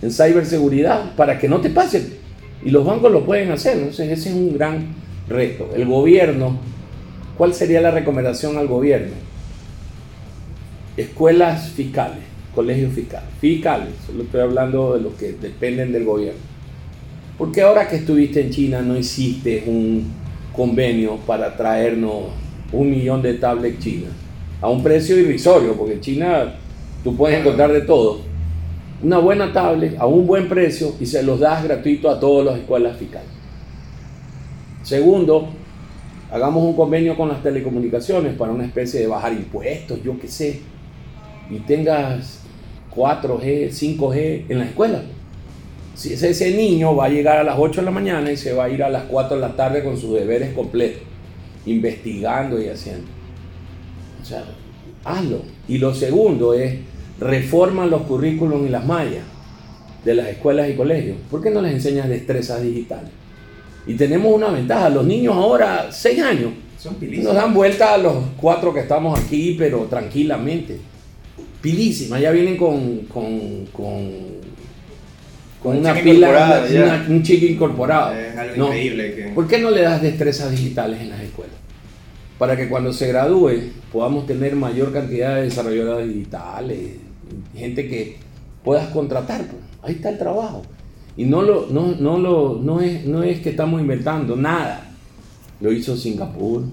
en 0.00 0.10
ciberseguridad 0.10 1.14
para 1.14 1.38
que 1.38 1.48
no 1.48 1.60
te 1.60 1.70
pasen. 1.70 2.14
Y 2.64 2.70
los 2.70 2.84
bancos 2.86 3.12
lo 3.12 3.24
pueden 3.24 3.50
hacer. 3.50 3.76
Entonces, 3.76 4.10
ese 4.10 4.30
es 4.30 4.34
un 4.34 4.54
gran 4.54 4.94
reto. 5.28 5.68
El 5.74 5.86
gobierno, 5.86 6.58
¿cuál 7.36 7.52
sería 7.52 7.82
la 7.82 7.90
recomendación 7.90 8.56
al 8.56 8.66
gobierno? 8.66 9.12
Escuelas 10.96 11.68
fiscales, 11.70 12.22
colegios 12.54 12.94
fiscales. 12.94 13.28
Fiscales, 13.40 13.90
solo 14.06 14.22
estoy 14.22 14.40
hablando 14.40 14.94
de 14.94 15.02
los 15.02 15.14
que 15.14 15.32
dependen 15.32 15.92
del 15.92 16.04
gobierno 16.04 16.53
porque 17.36 17.62
ahora 17.62 17.88
que 17.88 17.96
estuviste 17.96 18.40
en 18.40 18.50
China 18.50 18.80
no 18.80 18.96
hiciste 18.96 19.64
un 19.66 20.12
convenio 20.52 21.16
para 21.26 21.56
traernos 21.56 22.24
un 22.72 22.90
millón 22.90 23.22
de 23.22 23.34
tablets 23.34 23.78
chinas 23.82 24.12
a 24.60 24.68
un 24.68 24.82
precio 24.82 25.18
irrisorio, 25.18 25.74
porque 25.74 25.94
en 25.94 26.00
China 26.00 26.54
tú 27.02 27.14
puedes 27.14 27.38
encontrar 27.38 27.70
de 27.72 27.82
todo. 27.82 28.20
Una 29.02 29.18
buena 29.18 29.52
tablet 29.52 29.98
a 29.98 30.06
un 30.06 30.26
buen 30.26 30.48
precio 30.48 30.94
y 30.98 31.04
se 31.04 31.22
los 31.22 31.40
das 31.40 31.62
gratuito 31.64 32.08
a 32.08 32.18
todas 32.18 32.46
las 32.46 32.58
escuelas 32.58 32.96
fiscales. 32.96 33.28
Segundo, 34.82 35.48
hagamos 36.30 36.64
un 36.64 36.74
convenio 36.74 37.14
con 37.16 37.28
las 37.28 37.42
telecomunicaciones 37.42 38.34
para 38.34 38.52
una 38.52 38.64
especie 38.64 39.00
de 39.00 39.06
bajar 39.06 39.34
impuestos, 39.34 40.02
yo 40.02 40.18
qué 40.18 40.28
sé, 40.28 40.60
y 41.50 41.58
tengas 41.58 42.40
4G, 42.94 43.68
5G 43.68 44.44
en 44.48 44.58
la 44.58 44.64
escuela. 44.64 45.02
Si 45.94 46.12
ese, 46.12 46.50
niño 46.56 46.96
va 46.96 47.06
a 47.06 47.08
llegar 47.08 47.38
a 47.38 47.44
las 47.44 47.56
8 47.58 47.80
de 47.80 47.84
la 47.84 47.90
mañana 47.92 48.30
y 48.32 48.36
se 48.36 48.52
va 48.52 48.64
a 48.64 48.68
ir 48.68 48.82
a 48.82 48.88
las 48.88 49.04
4 49.04 49.36
de 49.36 49.40
la 49.40 49.54
tarde 49.54 49.84
con 49.84 49.96
sus 49.96 50.14
deberes 50.14 50.52
completos, 50.52 51.02
investigando 51.66 52.60
y 52.60 52.68
haciendo. 52.68 53.06
O 54.20 54.24
sea, 54.24 54.44
hazlo. 55.04 55.42
Y 55.68 55.78
lo 55.78 55.94
segundo 55.94 56.52
es, 56.52 56.78
reforma 57.20 57.86
los 57.86 58.02
currículums 58.02 58.66
y 58.66 58.70
las 58.70 58.84
mallas 58.84 59.22
de 60.04 60.14
las 60.14 60.28
escuelas 60.28 60.68
y 60.68 60.74
colegios. 60.74 61.16
¿Por 61.30 61.40
qué 61.40 61.50
no 61.50 61.62
les 61.62 61.72
enseñas 61.72 62.08
destrezas 62.08 62.60
digitales? 62.60 63.10
Y 63.86 63.94
tenemos 63.94 64.34
una 64.34 64.48
ventaja, 64.48 64.88
los 64.88 65.04
niños 65.04 65.34
ahora, 65.34 65.88
6 65.92 66.22
años, 66.22 66.52
Son 66.78 66.96
nos 67.00 67.34
dan 67.34 67.54
vuelta 67.54 67.94
a 67.94 67.98
los 67.98 68.14
cuatro 68.36 68.74
que 68.74 68.80
estamos 68.80 69.18
aquí, 69.18 69.54
pero 69.58 69.84
tranquilamente. 69.84 70.78
Pilísimas, 71.60 72.20
ya 72.20 72.30
vienen 72.30 72.56
con, 72.56 73.00
con, 73.06 73.66
con 73.72 74.44
con 75.64 75.78
una 75.78 75.94
pila, 75.94 76.62
un 77.08 77.22
chico 77.22 77.46
incorporado. 77.46 78.14
Es 78.14 78.36
algo 78.36 78.66
increíble. 78.66 79.32
¿Por 79.34 79.48
qué 79.48 79.58
no 79.58 79.70
le 79.70 79.80
das 79.80 80.02
destrezas 80.02 80.50
digitales 80.50 81.00
en 81.00 81.08
las 81.08 81.22
escuelas? 81.22 81.56
Para 82.36 82.54
que 82.54 82.68
cuando 82.68 82.92
se 82.92 83.08
gradúe 83.08 83.70
podamos 83.90 84.26
tener 84.26 84.54
mayor 84.56 84.92
cantidad 84.92 85.36
de 85.36 85.44
desarrolladores 85.44 86.12
digitales, 86.12 86.78
gente 87.56 87.88
que 87.88 88.18
puedas 88.62 88.88
contratar. 88.88 89.40
Pues. 89.46 89.62
Ahí 89.82 89.94
está 89.94 90.10
el 90.10 90.18
trabajo. 90.18 90.60
Y 91.16 91.24
no, 91.24 91.40
lo, 91.40 91.66
no, 91.70 91.94
no, 91.98 92.18
lo, 92.18 92.60
no, 92.62 92.82
es, 92.82 93.06
no 93.06 93.22
es 93.22 93.40
que 93.40 93.48
estamos 93.48 93.80
inventando 93.80 94.36
nada. 94.36 94.92
Lo 95.62 95.72
hizo 95.72 95.96
Singapur. 95.96 96.64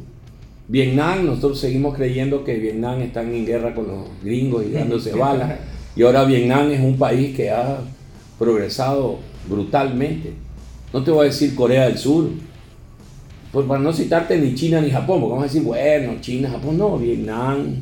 Vietnam, 0.67 1.27
nosotros 1.27 1.61
seguimos 1.61 1.95
creyendo 1.95 2.43
que 2.43 2.55
Vietnam 2.55 2.99
está 3.01 3.21
en 3.21 3.45
guerra 3.45 3.73
con 3.73 3.87
los 3.87 4.03
gringos 4.21 4.65
y 4.65 4.71
dándose 4.71 5.13
balas. 5.17 5.59
Y 5.95 6.03
ahora 6.03 6.25
Vietnam 6.25 6.71
es 6.71 6.81
un 6.81 6.97
país 6.97 7.33
que 7.33 7.51
ha 7.51 7.79
progresado 8.41 9.19
brutalmente. 9.47 10.33
No 10.91 11.03
te 11.03 11.11
voy 11.11 11.27
a 11.27 11.29
decir 11.29 11.53
Corea 11.53 11.85
del 11.85 11.99
Sur, 11.99 12.29
pues 13.51 13.67
para 13.67 13.79
no 13.79 13.93
citarte 13.93 14.35
ni 14.39 14.55
China 14.55 14.81
ni 14.81 14.89
Japón, 14.89 15.21
porque 15.21 15.33
vamos 15.33 15.43
a 15.43 15.47
decir, 15.47 15.61
bueno, 15.61 16.15
China, 16.21 16.49
Japón, 16.49 16.79
no, 16.79 16.97
Vietnam, 16.97 17.75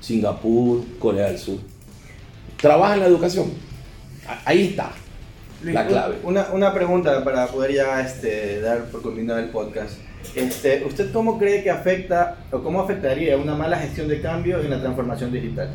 Singapur, 0.00 0.82
Corea 0.98 1.28
del 1.28 1.38
Sur. 1.38 1.58
Trabaja 2.60 2.94
en 2.94 3.00
la 3.00 3.06
educación. 3.06 3.46
Ahí 4.44 4.68
está 4.70 4.90
la 5.62 5.86
clave. 5.86 6.16
Una, 6.24 6.48
una, 6.52 6.74
pregunta 6.74 7.22
para 7.22 7.46
poder 7.46 7.72
ya 7.72 8.00
este, 8.00 8.60
dar 8.60 8.86
por 8.86 9.02
culminado 9.02 9.38
el 9.38 9.50
podcast. 9.50 9.98
Este, 10.34 10.84
¿Usted 10.84 11.12
cómo 11.12 11.38
cree 11.38 11.62
que 11.62 11.70
afecta 11.70 12.38
o 12.50 12.58
cómo 12.60 12.80
afectaría 12.80 13.36
una 13.36 13.54
mala 13.54 13.78
gestión 13.78 14.08
de 14.08 14.20
cambio 14.20 14.60
en 14.60 14.70
la 14.70 14.80
transformación 14.80 15.30
digital? 15.30 15.70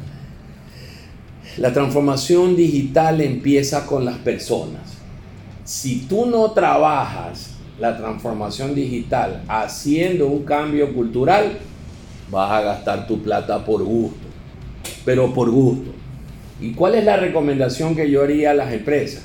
La 1.57 1.73
transformación 1.73 2.55
digital 2.55 3.19
empieza 3.19 3.87
con 3.87 4.05
las 4.05 4.17
personas. 4.17 4.81
Si 5.63 6.05
tú 6.07 6.27
no 6.27 6.51
trabajas 6.51 7.55
la 7.79 7.97
transformación 7.97 8.75
digital 8.75 9.43
haciendo 9.47 10.27
un 10.27 10.43
cambio 10.43 10.93
cultural, 10.93 11.57
vas 12.29 12.51
a 12.51 12.61
gastar 12.61 13.07
tu 13.07 13.21
plata 13.23 13.65
por 13.65 13.83
gusto. 13.83 14.27
pero 15.03 15.33
por 15.33 15.49
gusto. 15.49 15.91
¿Y 16.59 16.73
cuál 16.73 16.95
es 16.95 17.05
la 17.05 17.17
recomendación 17.17 17.95
que 17.95 18.09
yo 18.09 18.23
haría 18.23 18.51
a 18.51 18.53
las 18.53 18.73
empresas? 18.73 19.23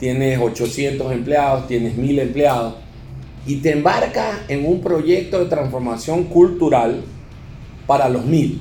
Tienes 0.00 0.38
800 0.40 1.12
empleados, 1.12 1.68
tienes 1.68 1.96
1000 1.96 2.18
empleados 2.18 2.74
y 3.46 3.56
te 3.56 3.72
embarcas 3.72 4.40
en 4.48 4.66
un 4.66 4.80
proyecto 4.80 5.38
de 5.38 5.46
transformación 5.46 6.24
cultural 6.24 7.02
para 7.86 8.08
los 8.08 8.24
1000. 8.24 8.60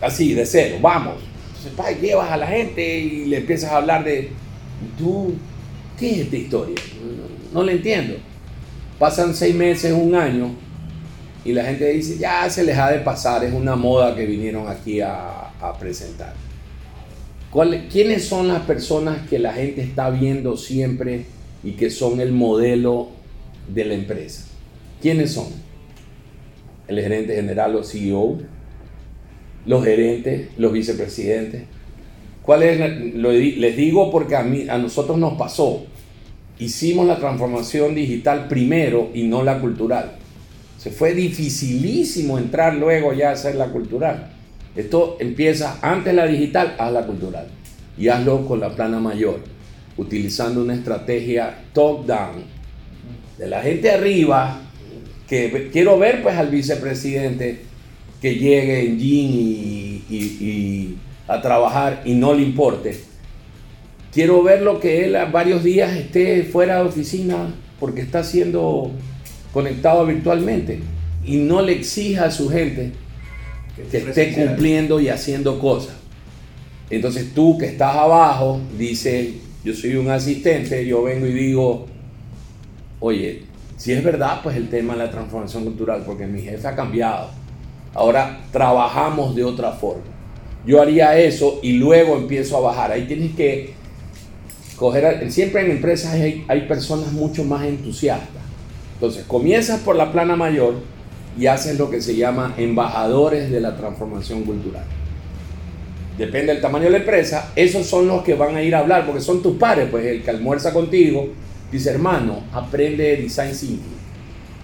Así, 0.00 0.34
de 0.34 0.46
cero, 0.46 0.78
vamos. 0.80 1.33
Entonces, 1.66 2.00
llevas 2.00 2.30
a 2.30 2.36
la 2.36 2.46
gente 2.46 2.98
y 2.98 3.24
le 3.26 3.38
empiezas 3.38 3.70
a 3.70 3.76
hablar 3.78 4.04
de, 4.04 4.30
tú, 4.98 5.34
¿qué 5.98 6.12
es 6.12 6.18
esta 6.18 6.36
historia? 6.36 6.76
No, 7.52 7.60
no 7.60 7.66
le 7.66 7.72
entiendo. 7.72 8.14
Pasan 8.98 9.34
seis 9.34 9.54
meses, 9.54 9.92
un 9.92 10.14
año, 10.14 10.54
y 11.44 11.52
la 11.52 11.64
gente 11.64 11.90
dice, 11.90 12.16
ya 12.16 12.48
se 12.48 12.64
les 12.64 12.76
ha 12.78 12.90
de 12.90 13.00
pasar, 13.00 13.44
es 13.44 13.52
una 13.52 13.76
moda 13.76 14.16
que 14.16 14.24
vinieron 14.24 14.66
aquí 14.66 15.00
a, 15.00 15.50
presentar. 15.78 16.34
¿Quiénes 17.90 18.26
son 18.26 18.48
las 18.48 18.62
personas 18.62 19.26
que 19.28 19.38
la 19.38 19.52
gente 19.52 19.80
está 19.80 20.10
viendo 20.10 20.56
siempre 20.56 21.24
y 21.62 21.72
que 21.72 21.88
son 21.90 22.20
el 22.20 22.32
modelo 22.32 23.08
de 23.68 23.84
la 23.84 23.94
empresa? 23.94 24.44
¿Quiénes 25.00 25.32
son? 25.32 25.46
El 26.86 27.00
gerente 27.00 27.34
general 27.34 27.76
o 27.76 27.84
CEO, 27.84 28.38
los 29.66 29.84
gerentes, 29.84 30.48
los 30.58 30.72
vicepresidentes. 30.72 31.64
¿Cuál 32.42 32.62
es? 32.62 32.78
les 32.78 33.76
digo 33.76 34.10
porque 34.10 34.36
a, 34.36 34.42
mí, 34.42 34.66
a 34.68 34.78
nosotros 34.78 35.18
nos 35.18 35.34
pasó. 35.34 35.86
Hicimos 36.58 37.06
la 37.06 37.18
transformación 37.18 37.94
digital 37.94 38.48
primero 38.48 39.10
y 39.14 39.24
no 39.24 39.42
la 39.42 39.60
cultural. 39.60 40.16
Se 40.78 40.90
fue 40.90 41.14
dificilísimo 41.14 42.38
entrar 42.38 42.74
luego 42.74 43.12
ya 43.12 43.30
a 43.30 43.32
hacer 43.32 43.54
la 43.54 43.68
cultural. 43.68 44.30
Esto 44.76 45.16
empieza 45.20 45.78
antes 45.80 46.14
la 46.14 46.26
digital, 46.26 46.74
haz 46.78 46.92
la 46.92 47.06
cultural. 47.06 47.46
Y 47.96 48.08
hazlo 48.08 48.46
con 48.46 48.60
la 48.60 48.74
plana 48.74 48.98
mayor, 48.98 49.40
utilizando 49.96 50.60
una 50.60 50.74
estrategia 50.74 51.62
top-down. 51.72 52.44
De 53.38 53.48
la 53.48 53.62
gente 53.62 53.90
arriba, 53.90 54.60
que 55.28 55.70
quiero 55.72 55.98
ver 55.98 56.22
pues 56.22 56.36
al 56.36 56.50
vicepresidente 56.50 57.62
que 58.24 58.36
llegue 58.36 58.86
en 58.86 58.98
jean 58.98 59.30
y, 60.08 60.94
a 61.28 61.42
trabajar 61.42 62.00
y 62.06 62.14
no 62.14 62.32
le 62.32 62.42
importe. 62.42 62.98
Quiero 64.14 64.42
ver 64.42 64.62
lo 64.62 64.80
que 64.80 65.04
él 65.04 65.14
varios 65.30 65.62
días 65.62 65.94
esté 65.94 66.42
fuera 66.44 66.76
de 66.76 66.88
oficina 66.88 67.54
porque 67.78 68.00
está 68.00 68.20
haciendo 68.20 68.90
conectado 69.52 70.06
virtualmente 70.06 70.80
y 71.22 71.36
no 71.36 71.60
le 71.60 71.72
exija 71.72 72.24
a 72.24 72.30
su 72.30 72.48
gente 72.48 72.92
que 73.90 73.98
esté 73.98 74.32
cumpliendo 74.32 75.00
y 75.00 75.10
haciendo 75.10 75.58
cosas. 75.58 75.96
Entonces 76.88 77.34
tú 77.34 77.58
que 77.58 77.66
estás 77.66 77.94
abajo, 77.94 78.58
dice, 78.78 79.34
yo 79.62 79.74
soy 79.74 79.96
un 79.96 80.08
asistente, 80.08 80.86
yo 80.86 81.02
vengo 81.02 81.26
y 81.26 81.32
digo, 81.34 81.84
oye, 83.00 83.42
si 83.76 83.92
es 83.92 84.02
verdad, 84.02 84.40
pues 84.42 84.56
el 84.56 84.70
tema 84.70 84.94
de 84.94 85.00
la 85.00 85.10
transformación 85.10 85.64
cultural, 85.64 86.04
porque 86.06 86.26
mi 86.26 86.40
jefe 86.40 86.66
ha 86.66 86.74
cambiado. 86.74 87.43
Ahora 87.94 88.40
trabajamos 88.52 89.34
de 89.34 89.44
otra 89.44 89.72
forma. 89.72 90.02
Yo 90.66 90.82
haría 90.82 91.16
eso 91.18 91.60
y 91.62 91.74
luego 91.74 92.16
empiezo 92.16 92.56
a 92.56 92.60
bajar. 92.60 92.92
Ahí 92.92 93.06
tienes 93.06 93.34
que 93.34 93.74
coger, 94.76 95.30
siempre 95.30 95.64
en 95.64 95.70
empresas 95.70 96.12
hay, 96.14 96.44
hay 96.48 96.62
personas 96.62 97.12
mucho 97.12 97.44
más 97.44 97.64
entusiastas 97.64 98.44
entonces, 98.94 99.24
comienzas 99.26 99.80
por 99.80 99.96
la 99.96 100.12
plana 100.12 100.36
mayor 100.36 100.74
y 101.38 101.46
haces 101.46 101.78
lo 101.78 101.90
que 101.90 102.00
se 102.00 102.16
llama 102.16 102.54
embajadores 102.56 103.50
de 103.50 103.60
la 103.60 103.76
transformación 103.76 104.44
cultural. 104.44 104.84
Depende 106.16 106.52
del 106.52 106.62
tamaño 106.62 106.84
de 106.84 106.90
la 106.90 106.98
empresa, 106.98 107.52
esos 107.56 107.86
son 107.86 108.06
los 108.06 108.22
que 108.22 108.34
van 108.34 108.54
a 108.54 108.62
ir 108.62 108.74
a 108.74 108.78
hablar, 108.78 109.04
porque 109.04 109.20
son 109.20 109.42
tus 109.42 109.56
pares, 109.56 109.88
pues 109.90 110.06
el 110.06 110.22
que 110.22 110.30
almuerza 110.30 110.72
contigo 110.72 111.28
dice, 111.72 111.90
hermano, 111.90 112.44
aprende 112.52 113.16
design 113.16 113.50
thinking. 113.50 113.94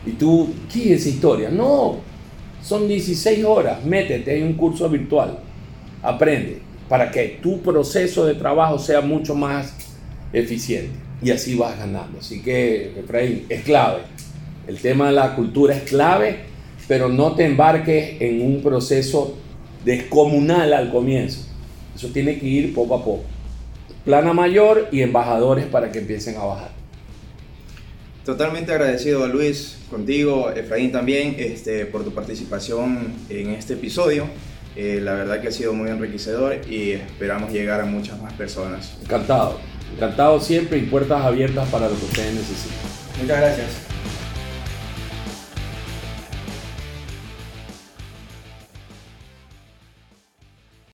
Y 0.07 0.13
tú, 0.13 0.55
¿qué 0.73 0.95
es 0.95 1.01
esa 1.01 1.09
historia? 1.09 1.51
No, 1.51 1.99
son 2.63 2.89
16 2.89 3.45
horas, 3.45 3.85
métete 3.85 4.39
en 4.39 4.47
un 4.47 4.53
curso 4.55 4.89
virtual, 4.89 5.39
aprende, 6.03 6.59
para 6.89 7.11
que 7.11 7.39
tu 7.43 7.61
proceso 7.61 8.27
de 8.27 8.35
trabajo 8.35 8.79
sea 8.79 9.01
mucho 9.01 9.35
más 9.35 9.75
eficiente. 10.33 10.93
Y 11.23 11.31
así 11.31 11.55
vas 11.55 11.79
ganando. 11.79 12.19
Así 12.19 12.43
que, 12.43 12.99
Efraín, 12.99 13.47
es 13.49 13.63
clave. 13.63 14.01
El 14.67 14.79
tema 14.79 15.09
de 15.09 15.13
la 15.13 15.37
cultura 15.37 15.75
es 15.75 15.83
clave, 15.83 16.41
pero 16.89 17.09
no 17.09 17.35
te 17.35 17.45
embarques 17.45 18.21
en 18.21 18.43
un 18.43 18.63
proceso 18.63 19.37
descomunal 19.85 20.73
al 20.73 20.91
comienzo. 20.91 21.47
Eso 21.95 22.09
tiene 22.09 22.39
que 22.39 22.47
ir 22.47 22.75
poco 22.75 22.95
a 22.95 23.05
poco. 23.05 23.25
Plana 24.05 24.33
mayor 24.33 24.89
y 24.91 25.03
embajadores 25.03 25.67
para 25.67 25.93
que 25.93 25.99
empiecen 25.99 26.37
a 26.37 26.45
bajar. 26.45 26.80
Totalmente 28.25 28.73
agradecido 28.73 29.25
a 29.25 29.29
Luis, 29.29 29.79
contigo, 29.89 30.51
Efraín 30.55 30.93
también, 30.93 31.37
este, 31.39 31.87
por 31.87 32.05
tu 32.05 32.13
participación 32.13 33.13
en 33.31 33.51
este 33.51 33.75
episodio. 33.75 34.27
Eh, 34.77 35.01
la 35.03 35.15
verdad 35.15 35.41
que 35.41 35.49
ha 35.49 35.53
sido 35.53 35.73
muy 35.73 35.89
enriquecedor 35.91 36.61
y 36.71 36.93
esperamos 36.93 37.51
llegar 37.51 37.81
a 37.81 37.87
muchas 37.87 38.21
más 38.21 38.33
personas. 38.35 38.97
Encantado, 39.03 39.59
encantado 39.97 40.41
siempre 40.41 40.79
y 40.79 40.83
puertas 40.83 41.23
abiertas 41.23 41.69
para 41.71 41.89
lo 41.89 41.99
que 41.99 42.05
ustedes 42.05 42.35
necesiten. 42.35 42.79
Muchas 43.21 43.41
gracias. 43.41 44.00